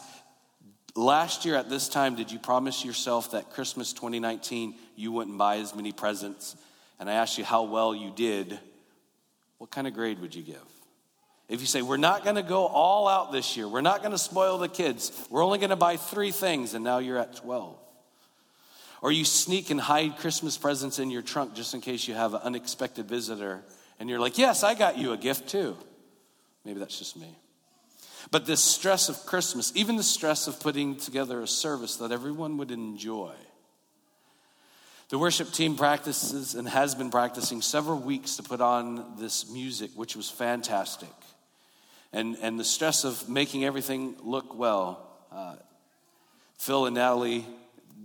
last 0.94 1.44
year 1.44 1.54
at 1.54 1.68
this 1.68 1.88
time, 1.88 2.14
did 2.14 2.32
you 2.32 2.38
promise 2.38 2.84
yourself 2.84 3.32
that 3.32 3.50
Christmas 3.50 3.92
2019 3.92 4.74
you 4.96 5.12
wouldn't 5.12 5.36
buy 5.36 5.58
as 5.58 5.74
many 5.74 5.92
presents? 5.92 6.56
And 6.98 7.10
I 7.10 7.14
asked 7.14 7.36
you 7.38 7.44
how 7.44 7.64
well 7.64 7.94
you 7.94 8.10
did, 8.10 8.58
what 9.58 9.70
kind 9.70 9.86
of 9.86 9.94
grade 9.94 10.20
would 10.20 10.34
you 10.34 10.42
give? 10.42 10.56
If 11.48 11.60
you 11.60 11.66
say, 11.66 11.82
we're 11.82 11.96
not 11.96 12.24
going 12.24 12.36
to 12.36 12.42
go 12.42 12.66
all 12.66 13.08
out 13.08 13.32
this 13.32 13.56
year, 13.56 13.68
we're 13.68 13.80
not 13.80 14.00
going 14.00 14.12
to 14.12 14.18
spoil 14.18 14.58
the 14.58 14.68
kids, 14.68 15.12
we're 15.30 15.44
only 15.44 15.58
going 15.58 15.70
to 15.70 15.76
buy 15.76 15.96
three 15.96 16.30
things, 16.30 16.74
and 16.74 16.84
now 16.84 16.98
you're 16.98 17.18
at 17.18 17.36
12. 17.36 17.78
Or 19.00 19.12
you 19.12 19.24
sneak 19.24 19.70
and 19.70 19.80
hide 19.80 20.16
Christmas 20.18 20.58
presents 20.58 20.98
in 20.98 21.10
your 21.10 21.22
trunk 21.22 21.54
just 21.54 21.72
in 21.72 21.80
case 21.80 22.08
you 22.08 22.14
have 22.14 22.34
an 22.34 22.40
unexpected 22.42 23.08
visitor, 23.08 23.62
and 24.00 24.10
you're 24.10 24.18
like, 24.18 24.36
yes, 24.36 24.62
I 24.62 24.74
got 24.74 24.98
you 24.98 25.12
a 25.12 25.16
gift 25.16 25.48
too. 25.48 25.76
Maybe 26.64 26.80
that's 26.80 26.98
just 26.98 27.16
me. 27.16 27.34
But 28.30 28.46
this 28.46 28.62
stress 28.62 29.08
of 29.08 29.24
Christmas, 29.24 29.72
even 29.74 29.96
the 29.96 30.02
stress 30.02 30.48
of 30.48 30.60
putting 30.60 30.96
together 30.96 31.40
a 31.40 31.48
service 31.48 31.96
that 31.96 32.12
everyone 32.12 32.58
would 32.58 32.70
enjoy. 32.70 33.34
The 35.08 35.18
worship 35.18 35.50
team 35.52 35.76
practices 35.76 36.54
and 36.54 36.68
has 36.68 36.94
been 36.94 37.10
practicing 37.10 37.62
several 37.62 37.98
weeks 37.98 38.36
to 38.36 38.42
put 38.42 38.60
on 38.60 39.16
this 39.18 39.50
music, 39.50 39.90
which 39.94 40.14
was 40.14 40.28
fantastic 40.28 41.08
and, 42.12 42.36
and 42.40 42.58
the 42.58 42.64
stress 42.64 43.04
of 43.04 43.28
making 43.28 43.64
everything 43.64 44.16
look 44.22 44.56
well. 44.58 45.06
Uh, 45.30 45.56
Phil 46.56 46.86
and 46.86 46.94
Natalie 46.94 47.46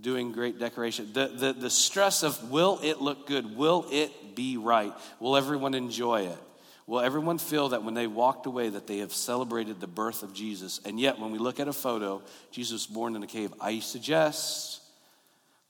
doing 0.00 0.32
great 0.32 0.58
decoration. 0.58 1.10
The, 1.12 1.28
the, 1.28 1.52
the 1.52 1.70
stress 1.70 2.22
of 2.22 2.50
will 2.50 2.78
it 2.82 3.00
look 3.00 3.26
good? 3.26 3.56
Will 3.56 3.86
it 3.90 4.34
be 4.34 4.56
right? 4.56 4.92
Will 5.20 5.36
everyone 5.36 5.74
enjoy 5.74 6.22
it? 6.22 6.38
Will 6.86 7.00
everyone 7.00 7.38
feel 7.38 7.70
that 7.70 7.82
when 7.82 7.94
they 7.94 8.06
walked 8.06 8.46
away 8.46 8.68
that 8.68 8.86
they 8.86 8.98
have 8.98 9.14
celebrated 9.14 9.80
the 9.80 9.86
birth 9.86 10.22
of 10.22 10.34
Jesus? 10.34 10.80
And 10.84 11.00
yet 11.00 11.18
when 11.18 11.30
we 11.30 11.38
look 11.38 11.58
at 11.58 11.68
a 11.68 11.72
photo, 11.72 12.22
Jesus 12.50 12.86
born 12.86 13.16
in 13.16 13.22
a 13.22 13.26
cave. 13.26 13.54
I 13.60 13.80
suggest 13.80 14.82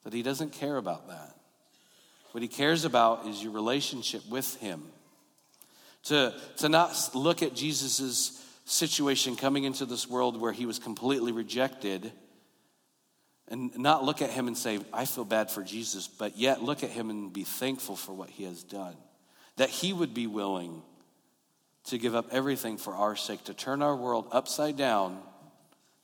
that 0.03 0.13
he 0.13 0.23
doesn't 0.23 0.53
care 0.53 0.77
about 0.77 1.09
that. 1.09 1.35
What 2.33 2.43
he 2.43 2.49
cares 2.49 2.85
about 2.85 3.27
is 3.27 3.43
your 3.43 3.53
relationship 3.53 4.29
with 4.29 4.57
him 4.57 4.83
to, 6.05 6.35
to 6.59 6.69
not 6.69 7.11
look 7.15 7.43
at 7.43 7.55
Jesus' 7.55 8.45
situation 8.65 9.37
coming 9.37 9.65
into 9.65 9.87
this 9.87 10.09
world 10.09 10.41
where 10.41 10.53
he 10.53 10.67
was 10.67 10.81
completely 10.81 11.31
rejected 11.31 12.11
and 13.49 13.77
not 13.79 14.05
look 14.05 14.21
at 14.21 14.31
him 14.31 14.49
and 14.49 14.57
say, 14.57 14.81
I 14.93 15.05
feel 15.05 15.25
bad 15.25 15.51
for 15.51 15.63
Jesus, 15.63 16.09
but 16.09 16.37
yet 16.37 16.63
look 16.63 16.83
at 16.83 16.91
him 16.91 17.11
and 17.11 17.33
be 17.33 17.45
thankful 17.45 17.95
for 17.95 18.13
what 18.13 18.31
he 18.31 18.45
has 18.45 18.65
done. 18.65 18.97
That 19.57 19.69
he 19.69 19.93
would 19.93 20.13
be 20.15 20.27
willing 20.27 20.83
to 21.85 21.99
give 21.99 22.15
up 22.15 22.27
everything 22.31 22.77
for 22.77 22.95
our 22.95 23.17
sake, 23.17 23.45
to 23.45 23.55
turn 23.55 23.83
our 23.83 23.95
world 23.95 24.29
upside 24.33 24.77
down 24.77 25.21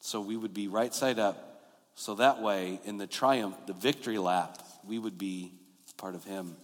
so 0.00 0.20
we 0.20 0.36
would 0.36 0.54
be 0.54 0.68
right 0.68 0.94
side 0.94 1.18
up. 1.18 1.62
So 1.94 2.14
that 2.16 2.40
way, 2.40 2.80
in 2.84 2.98
the 2.98 3.06
triumph, 3.06 3.56
the 3.66 3.72
victory 3.72 4.18
lap, 4.18 4.58
we 4.86 4.98
would 4.98 5.18
be 5.18 5.52
part 5.96 6.14
of 6.14 6.24
him. 6.24 6.56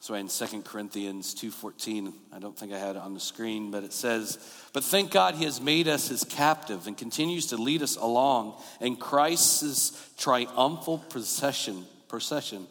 So 0.00 0.14
in 0.14 0.28
2 0.28 0.64
Corinthians 0.64 1.34
2:14, 1.34 2.14
I 2.32 2.38
don't 2.38 2.58
think 2.58 2.72
I 2.72 2.78
had 2.78 2.96
it 2.96 3.02
on 3.02 3.12
the 3.12 3.20
screen, 3.20 3.70
but 3.70 3.84
it 3.84 3.92
says, 3.92 4.38
"But 4.72 4.82
thank 4.82 5.10
God 5.10 5.34
he 5.34 5.44
has 5.44 5.60
made 5.60 5.88
us 5.88 6.08
his 6.08 6.24
captive 6.24 6.86
and 6.86 6.96
continues 6.96 7.46
to 7.48 7.58
lead 7.58 7.82
us 7.82 7.96
along 7.96 8.60
in 8.80 8.96
Christ's 8.96 9.92
triumphal 10.16 10.98
procession, 11.10 11.86
procession. 12.08 12.66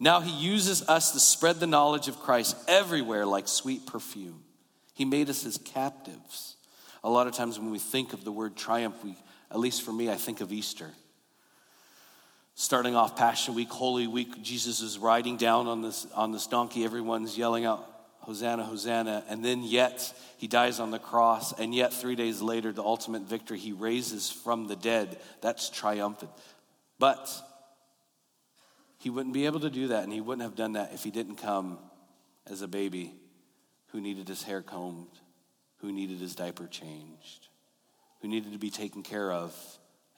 Now 0.00 0.20
he 0.20 0.32
uses 0.32 0.88
us 0.88 1.12
to 1.12 1.20
spread 1.20 1.60
the 1.60 1.66
knowledge 1.66 2.08
of 2.08 2.18
Christ 2.18 2.56
everywhere 2.68 3.26
like 3.26 3.48
sweet 3.48 3.86
perfume. 3.86 4.42
He 4.94 5.04
made 5.04 5.28
us 5.28 5.42
his 5.42 5.58
captives. 5.58 6.56
A 7.02 7.10
lot 7.10 7.26
of 7.26 7.34
times 7.34 7.58
when 7.58 7.70
we 7.70 7.78
think 7.78 8.12
of 8.12 8.24
the 8.24 8.32
word 8.32 8.56
triumph, 8.56 8.96
we, 9.04 9.14
at 9.50 9.58
least 9.58 9.82
for 9.82 9.92
me, 9.92 10.10
I 10.10 10.14
think 10.14 10.40
of 10.40 10.52
Easter. 10.52 10.90
Starting 12.54 12.94
off 12.94 13.16
Passion 13.16 13.54
Week, 13.54 13.68
Holy 13.68 14.06
Week, 14.06 14.42
Jesus 14.42 14.80
is 14.80 14.98
riding 14.98 15.36
down 15.36 15.66
on 15.66 15.82
this, 15.82 16.06
on 16.14 16.32
this 16.32 16.46
donkey. 16.46 16.84
Everyone's 16.84 17.36
yelling 17.36 17.64
out, 17.64 17.84
Hosanna, 18.20 18.64
Hosanna. 18.64 19.24
And 19.28 19.44
then, 19.44 19.64
yet, 19.64 20.14
he 20.38 20.46
dies 20.46 20.78
on 20.78 20.92
the 20.92 21.00
cross. 21.00 21.52
And 21.52 21.74
yet, 21.74 21.92
three 21.92 22.14
days 22.14 22.40
later, 22.40 22.72
the 22.72 22.84
ultimate 22.84 23.22
victory, 23.22 23.58
he 23.58 23.72
raises 23.72 24.30
from 24.30 24.68
the 24.68 24.76
dead. 24.76 25.18
That's 25.40 25.68
triumphant. 25.68 26.30
But 27.00 27.28
he 29.04 29.10
wouldn't 29.10 29.34
be 29.34 29.44
able 29.44 29.60
to 29.60 29.68
do 29.68 29.88
that, 29.88 30.04
and 30.04 30.10
he 30.10 30.22
wouldn't 30.22 30.42
have 30.42 30.56
done 30.56 30.72
that 30.72 30.94
if 30.94 31.04
he 31.04 31.10
didn't 31.10 31.36
come 31.36 31.78
as 32.46 32.62
a 32.62 32.66
baby 32.66 33.12
who 33.88 34.00
needed 34.00 34.26
his 34.26 34.42
hair 34.42 34.62
combed, 34.62 35.20
who 35.82 35.92
needed 35.92 36.18
his 36.20 36.34
diaper 36.34 36.66
changed, 36.66 37.48
who 38.22 38.28
needed 38.28 38.54
to 38.54 38.58
be 38.58 38.70
taken 38.70 39.02
care 39.02 39.30
of 39.30 39.54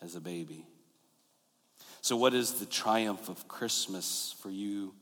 as 0.00 0.14
a 0.14 0.20
baby. 0.20 0.64
So, 2.00 2.16
what 2.16 2.32
is 2.32 2.60
the 2.60 2.64
triumph 2.64 3.28
of 3.28 3.48
Christmas 3.48 4.36
for 4.40 4.50
you 4.50 4.94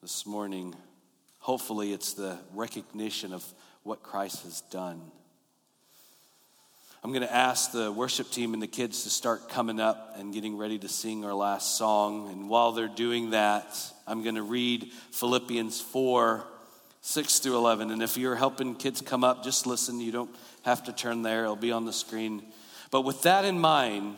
this 0.00 0.24
morning? 0.24 0.74
Hopefully, 1.40 1.92
it's 1.92 2.14
the 2.14 2.38
recognition 2.54 3.34
of 3.34 3.44
what 3.82 4.02
Christ 4.02 4.44
has 4.44 4.62
done. 4.62 5.02
I'm 7.04 7.12
going 7.12 7.22
to 7.22 7.32
ask 7.32 7.70
the 7.70 7.92
worship 7.92 8.30
team 8.30 8.54
and 8.54 8.62
the 8.62 8.66
kids 8.66 9.04
to 9.04 9.10
start 9.10 9.48
coming 9.48 9.78
up 9.78 10.14
and 10.16 10.32
getting 10.32 10.56
ready 10.56 10.78
to 10.78 10.88
sing 10.88 11.24
our 11.24 11.34
last 11.34 11.76
song. 11.76 12.30
And 12.30 12.48
while 12.48 12.72
they're 12.72 12.88
doing 12.88 13.30
that, 13.30 13.76
I'm 14.06 14.22
going 14.22 14.34
to 14.36 14.42
read 14.42 14.90
Philippians 15.12 15.80
4 15.80 16.44
6 17.02 17.38
through 17.40 17.56
11. 17.56 17.90
And 17.90 18.02
if 18.02 18.16
you're 18.16 18.34
helping 18.34 18.74
kids 18.74 19.02
come 19.02 19.22
up, 19.22 19.44
just 19.44 19.66
listen. 19.66 20.00
You 20.00 20.10
don't 20.10 20.34
have 20.64 20.82
to 20.84 20.92
turn 20.92 21.22
there, 21.22 21.44
it'll 21.44 21.54
be 21.54 21.70
on 21.70 21.84
the 21.84 21.92
screen. 21.92 22.42
But 22.90 23.02
with 23.02 23.22
that 23.22 23.44
in 23.44 23.60
mind, 23.60 24.16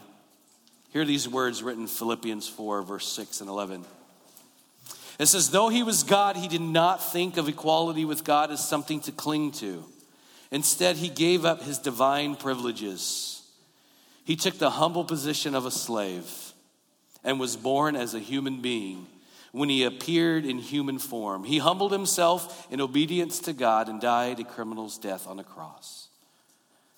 Hear 0.96 1.04
these 1.04 1.28
words 1.28 1.62
written 1.62 1.86
Philippians 1.86 2.48
4, 2.48 2.80
verse 2.80 3.06
6 3.08 3.42
and 3.42 3.50
11. 3.50 3.84
It 5.18 5.26
says, 5.26 5.50
Though 5.50 5.68
he 5.68 5.82
was 5.82 6.04
God, 6.04 6.38
he 6.38 6.48
did 6.48 6.62
not 6.62 7.12
think 7.12 7.36
of 7.36 7.50
equality 7.50 8.06
with 8.06 8.24
God 8.24 8.50
as 8.50 8.66
something 8.66 9.00
to 9.00 9.12
cling 9.12 9.52
to. 9.52 9.84
Instead, 10.56 10.96
he 10.96 11.10
gave 11.10 11.44
up 11.44 11.62
his 11.64 11.76
divine 11.76 12.34
privileges. 12.34 13.42
He 14.24 14.36
took 14.36 14.56
the 14.56 14.70
humble 14.70 15.04
position 15.04 15.54
of 15.54 15.66
a 15.66 15.70
slave 15.70 16.26
and 17.22 17.38
was 17.38 17.58
born 17.58 17.94
as 17.94 18.14
a 18.14 18.18
human 18.18 18.62
being. 18.62 19.06
When 19.52 19.68
he 19.68 19.84
appeared 19.84 20.46
in 20.46 20.56
human 20.56 20.98
form, 20.98 21.44
he 21.44 21.58
humbled 21.58 21.92
himself 21.92 22.66
in 22.70 22.80
obedience 22.80 23.40
to 23.40 23.52
God 23.52 23.90
and 23.90 24.00
died 24.00 24.40
a 24.40 24.44
criminal's 24.44 24.96
death 24.96 25.26
on 25.26 25.38
a 25.38 25.44
cross. 25.44 26.08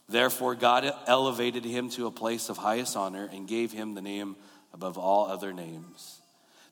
Therefore, 0.09 0.55
God 0.55 0.95
elevated 1.09 1.65
him 1.65 1.91
to 1.91 2.07
a 2.07 2.13
place 2.13 2.51
of 2.51 2.59
highest 2.59 2.97
honor 2.97 3.29
and 3.33 3.49
gave 3.49 3.73
him 3.73 3.95
the 3.95 4.01
name 4.01 4.37
above 4.73 4.97
all 4.97 5.27
other 5.27 5.53
names. 5.53 6.21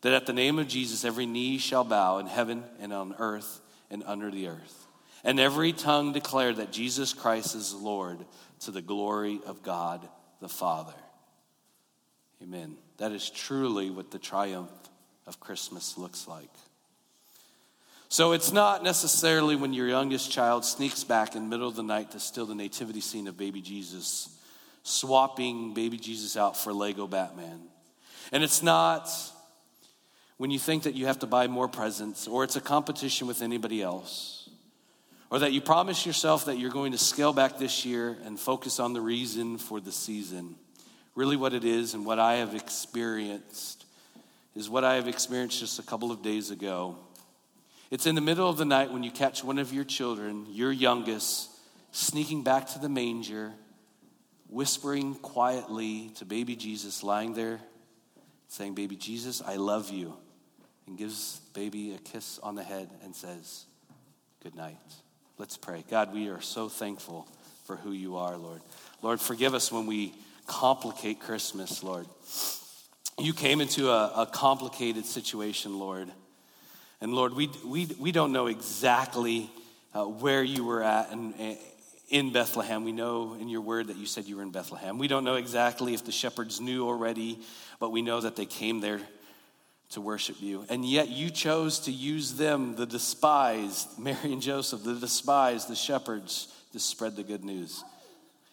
That 0.03 0.12
at 0.12 0.27
the 0.27 0.33
name 0.33 0.61
of 0.61 0.68
Jesus, 0.68 1.05
every 1.05 1.27
knee 1.27 1.59
shall 1.59 1.83
bow 1.83 2.18
in 2.18 2.29
heaven 2.29 2.62
and 2.79 2.92
on 2.92 3.16
earth 3.18 3.61
and 3.90 4.05
under 4.07 4.31
the 4.31 4.46
earth, 4.46 4.86
and 5.27 5.41
every 5.41 5.73
tongue 5.73 6.12
declare 6.12 6.53
that 6.53 6.71
Jesus 6.71 7.12
Christ 7.12 7.57
is 7.57 7.75
Lord 7.75 8.25
to 8.61 8.71
the 8.71 8.81
glory 8.81 9.41
of 9.45 9.61
God 9.61 10.09
the 10.41 10.49
Father. 10.49 10.95
Amen. 12.41 12.77
That 12.99 13.11
is 13.11 13.29
truly 13.29 13.91
what 13.91 14.12
the 14.12 14.21
triumph 14.21 14.71
of 15.27 15.41
Christmas 15.41 15.99
looks 15.99 16.29
like. 16.29 16.49
So 18.09 18.33
it's 18.33 18.53
not 18.53 18.85
necessarily 18.85 19.57
when 19.57 19.73
your 19.73 19.89
youngest 19.89 20.31
child 20.31 20.65
sneaks 20.65 21.03
back 21.03 21.35
in 21.35 21.43
the 21.43 21.49
middle 21.49 21.67
of 21.67 21.75
the 21.75 21.83
night 21.83 22.12
to 22.12 22.21
steal 22.21 22.47
the 22.47 22.55
nativity 22.55 23.01
scene 23.01 23.27
of 23.27 23.37
baby 23.37 23.61
Jesus 23.61 24.29
swapping 24.85 25.75
baby 25.75 25.97
Jesus 25.97 26.37
out 26.37 26.57
for 26.57 26.73
Lego 26.73 27.09
Batman. 27.09 27.62
And 28.31 28.45
it's 28.45 28.62
not 28.62 29.11
when 30.37 30.53
you 30.53 30.61
think 30.61 30.85
that 30.85 30.95
you 30.95 31.07
have 31.07 31.19
to 31.19 31.27
buy 31.27 31.49
more 31.49 31.67
presents 31.67 32.29
or 32.29 32.45
it's 32.45 32.55
a 32.55 32.61
competition 32.61 33.27
with 33.27 33.43
anybody 33.43 33.83
else 33.83 34.36
or 35.31 35.41
that 35.41 35.53
you 35.53 35.61
promise 35.61 36.07
yourself 36.07 36.47
that 36.47 36.59
you're 36.59 36.71
going 36.71 36.93
to 36.93 36.99
scale 36.99 37.33
back 37.33 37.59
this 37.59 37.85
year 37.85 38.17
and 38.25 38.39
focus 38.39 38.79
on 38.79 38.93
the 38.93 39.01
reason 39.01 39.59
for 39.59 39.81
the 39.81 39.93
season. 39.93 40.55
Really, 41.15 41.37
what 41.37 41.55
it 41.55 41.65
is 41.65 41.95
and 41.95 42.05
what 42.05 42.19
I 42.19 42.35
have 42.35 42.55
experienced 42.55 43.85
is 44.55 44.71
what 44.71 44.85
I 44.85 44.95
have 44.95 45.09
experienced 45.09 45.61
just 45.61 45.79
a 45.79 45.83
couple 45.83 46.12
of 46.12 46.23
days 46.23 46.51
ago. 46.51 46.97
It's 47.91 48.07
in 48.07 48.15
the 48.15 48.21
middle 48.21 48.49
of 48.49 48.57
the 48.57 48.65
night 48.65 48.93
when 48.93 49.03
you 49.03 49.11
catch 49.11 49.45
one 49.45 49.59
of 49.59 49.73
your 49.73 49.85
children, 49.85 50.47
your 50.51 50.73
youngest, 50.73 51.51
sneaking 51.93 52.43
back 52.43 52.69
to 52.69 52.79
the 52.79 52.89
manger, 52.89 53.53
whispering 54.49 55.15
quietly 55.15 56.11
to 56.17 56.25
baby 56.25 56.57
Jesus 56.57 57.03
lying 57.03 57.35
there, 57.35 57.61
saying, 58.49 58.75
Baby 58.75 58.97
Jesus, 58.97 59.43
I 59.43 59.57
love 59.57 59.91
you, 59.91 60.17
and 60.87 60.97
gives 60.97 61.41
baby 61.53 61.95
a 61.95 61.99
kiss 61.99 62.39
on 62.41 62.55
the 62.55 62.62
head 62.62 62.89
and 63.03 63.15
says, 63.15 63.67
Good 64.43 64.55
night. 64.55 64.77
Let's 65.38 65.59
pray. 65.59 65.85
God, 65.90 66.14
we 66.14 66.29
are 66.29 66.40
so 66.40 66.70
thankful 66.70 67.29
for 67.66 67.77
who 67.77 67.92
you 67.92 68.16
are, 68.16 68.38
Lord. 68.38 68.62
Lord, 69.03 69.20
forgive 69.20 69.53
us 69.53 69.70
when 69.70 69.87
we 69.87 70.14
complicate 70.46 71.20
Christmas, 71.20 71.83
Lord. 71.83 72.07
You 73.18 73.35
came 73.35 73.61
into 73.61 73.90
a, 73.90 74.22
a 74.22 74.27
complicated 74.27 75.05
situation, 75.05 75.79
Lord. 75.79 76.11
And 77.03 77.12
Lord, 77.12 77.35
we, 77.35 77.51
we, 77.66 77.85
we 78.01 78.12
don't 78.12 78.33
know 78.33 78.46
exactly 78.46 79.51
uh, 79.92 80.05
where 80.05 80.42
you 80.42 80.64
were 80.64 80.83
at 80.83 81.12
in, 81.12 81.59
in 82.09 82.33
Bethlehem. 82.33 82.85
We 82.85 82.92
know 82.92 83.37
in 83.38 83.51
your 83.51 83.61
word 83.61 83.88
that 83.88 83.96
you 83.96 84.07
said 84.07 84.25
you 84.25 84.37
were 84.37 84.42
in 84.42 84.53
Bethlehem. 84.53 84.96
We 84.96 85.07
don't 85.07 85.25
know 85.25 85.35
exactly 85.35 85.92
if 85.92 86.03
the 86.03 86.12
shepherds 86.12 86.62
knew 86.62 86.87
already, 86.87 87.40
but 87.79 87.90
we 87.90 88.01
know 88.01 88.22
that 88.22 88.37
they 88.37 88.46
came 88.46 88.81
there 88.81 89.03
to 89.90 90.01
worship 90.01 90.37
you. 90.40 90.64
And 90.68 90.85
yet 90.85 91.09
you 91.09 91.31
chose 91.31 91.81
to 91.81 91.92
use 91.92 92.35
them, 92.35 92.77
the 92.77 92.87
despised, 92.87 93.99
Mary 93.99 94.33
and 94.33 94.42
Joseph, 94.42 94.83
the 94.83 94.94
despised, 94.94 95.68
the 95.68 95.77
shepherds, 95.77 96.53
to 96.72 96.79
spread 96.79 97.16
the 97.16 97.22
good 97.22 97.44
news. 97.44 97.85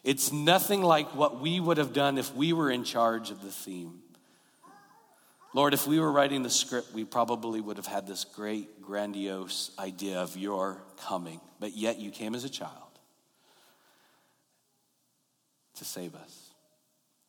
It's 0.03 0.31
nothing 0.31 0.81
like 0.81 1.15
what 1.15 1.39
we 1.39 1.59
would 1.59 1.77
have 1.77 1.93
done 1.93 2.17
if 2.17 2.33
we 2.35 2.53
were 2.53 2.69
in 2.69 2.83
charge 2.83 3.31
of 3.31 3.41
the 3.41 3.51
theme. 3.51 3.99
Lord, 5.53 5.73
if 5.73 5.85
we 5.85 5.99
were 5.99 6.11
writing 6.11 6.41
the 6.41 6.49
script, 6.49 6.93
we 6.93 7.05
probably 7.05 7.61
would 7.61 7.77
have 7.77 7.85
had 7.85 8.07
this 8.07 8.25
great, 8.25 8.81
grandiose 8.81 9.71
idea 9.77 10.19
of 10.19 10.35
your 10.35 10.81
coming. 10.97 11.39
But 11.59 11.73
yet 11.73 11.99
you 11.99 12.09
came 12.09 12.33
as 12.33 12.43
a 12.43 12.49
child 12.49 12.71
to 15.75 15.85
save 15.85 16.15
us. 16.15 16.52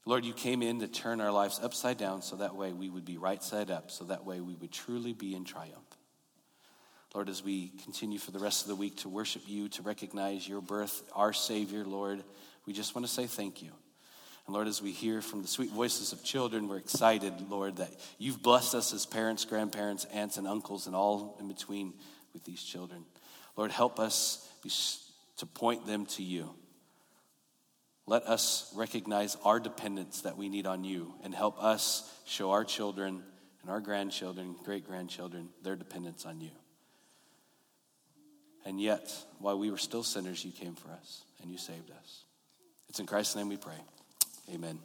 Lord, 0.06 0.24
you 0.24 0.34
came 0.34 0.62
in 0.62 0.80
to 0.80 0.88
turn 0.88 1.20
our 1.20 1.32
lives 1.32 1.58
upside 1.62 1.96
down 1.96 2.20
so 2.20 2.36
that 2.36 2.54
way 2.54 2.72
we 2.72 2.90
would 2.90 3.04
be 3.06 3.16
right 3.16 3.42
side 3.42 3.70
up, 3.70 3.90
so 3.90 4.04
that 4.04 4.26
way 4.26 4.40
we 4.40 4.54
would 4.54 4.70
truly 4.70 5.14
be 5.14 5.34
in 5.34 5.44
triumph. 5.44 5.78
Lord, 7.14 7.28
as 7.28 7.42
we 7.42 7.68
continue 7.84 8.18
for 8.18 8.32
the 8.32 8.40
rest 8.40 8.62
of 8.62 8.68
the 8.68 8.74
week 8.74 8.96
to 8.98 9.08
worship 9.08 9.42
you, 9.46 9.68
to 9.68 9.82
recognize 9.82 10.48
your 10.48 10.60
birth, 10.60 11.02
our 11.14 11.32
Savior, 11.32 11.84
Lord, 11.84 12.22
we 12.66 12.72
just 12.72 12.94
want 12.94 13.06
to 13.06 13.12
say 13.12 13.26
thank 13.26 13.62
you. 13.62 13.70
And 14.46 14.54
Lord, 14.54 14.68
as 14.68 14.82
we 14.82 14.90
hear 14.90 15.22
from 15.22 15.40
the 15.40 15.48
sweet 15.48 15.70
voices 15.70 16.12
of 16.12 16.22
children, 16.22 16.68
we're 16.68 16.76
excited, 16.76 17.32
Lord, 17.48 17.76
that 17.76 17.92
you've 18.18 18.42
blessed 18.42 18.74
us 18.74 18.92
as 18.92 19.06
parents, 19.06 19.44
grandparents, 19.46 20.04
aunts, 20.06 20.36
and 20.36 20.46
uncles, 20.46 20.86
and 20.86 20.94
all 20.94 21.36
in 21.40 21.48
between 21.48 21.94
with 22.34 22.44
these 22.44 22.62
children. 22.62 23.04
Lord, 23.56 23.70
help 23.70 23.98
us 23.98 24.46
to 25.38 25.46
point 25.46 25.86
them 25.86 26.04
to 26.06 26.22
you. 26.22 26.50
Let 28.06 28.24
us 28.24 28.70
recognize 28.76 29.36
our 29.44 29.58
dependence 29.58 30.22
that 30.22 30.36
we 30.36 30.48
need 30.48 30.66
on 30.66 30.84
you 30.84 31.14
and 31.22 31.34
help 31.34 31.62
us 31.62 32.10
show 32.26 32.50
our 32.50 32.64
children 32.64 33.22
and 33.62 33.70
our 33.70 33.80
grandchildren, 33.80 34.56
great 34.64 34.86
grandchildren, 34.86 35.48
their 35.62 35.76
dependence 35.76 36.26
on 36.26 36.40
you. 36.40 36.50
And 38.66 38.80
yet, 38.80 39.14
while 39.38 39.58
we 39.58 39.70
were 39.70 39.78
still 39.78 40.02
sinners, 40.02 40.44
you 40.44 40.52
came 40.52 40.74
for 40.74 40.90
us 40.90 41.22
and 41.42 41.50
you 41.50 41.58
saved 41.58 41.90
us. 41.90 42.24
It's 42.88 43.00
in 43.00 43.06
Christ's 43.06 43.36
name 43.36 43.48
we 43.48 43.56
pray. 43.56 43.78
Amen. 44.52 44.78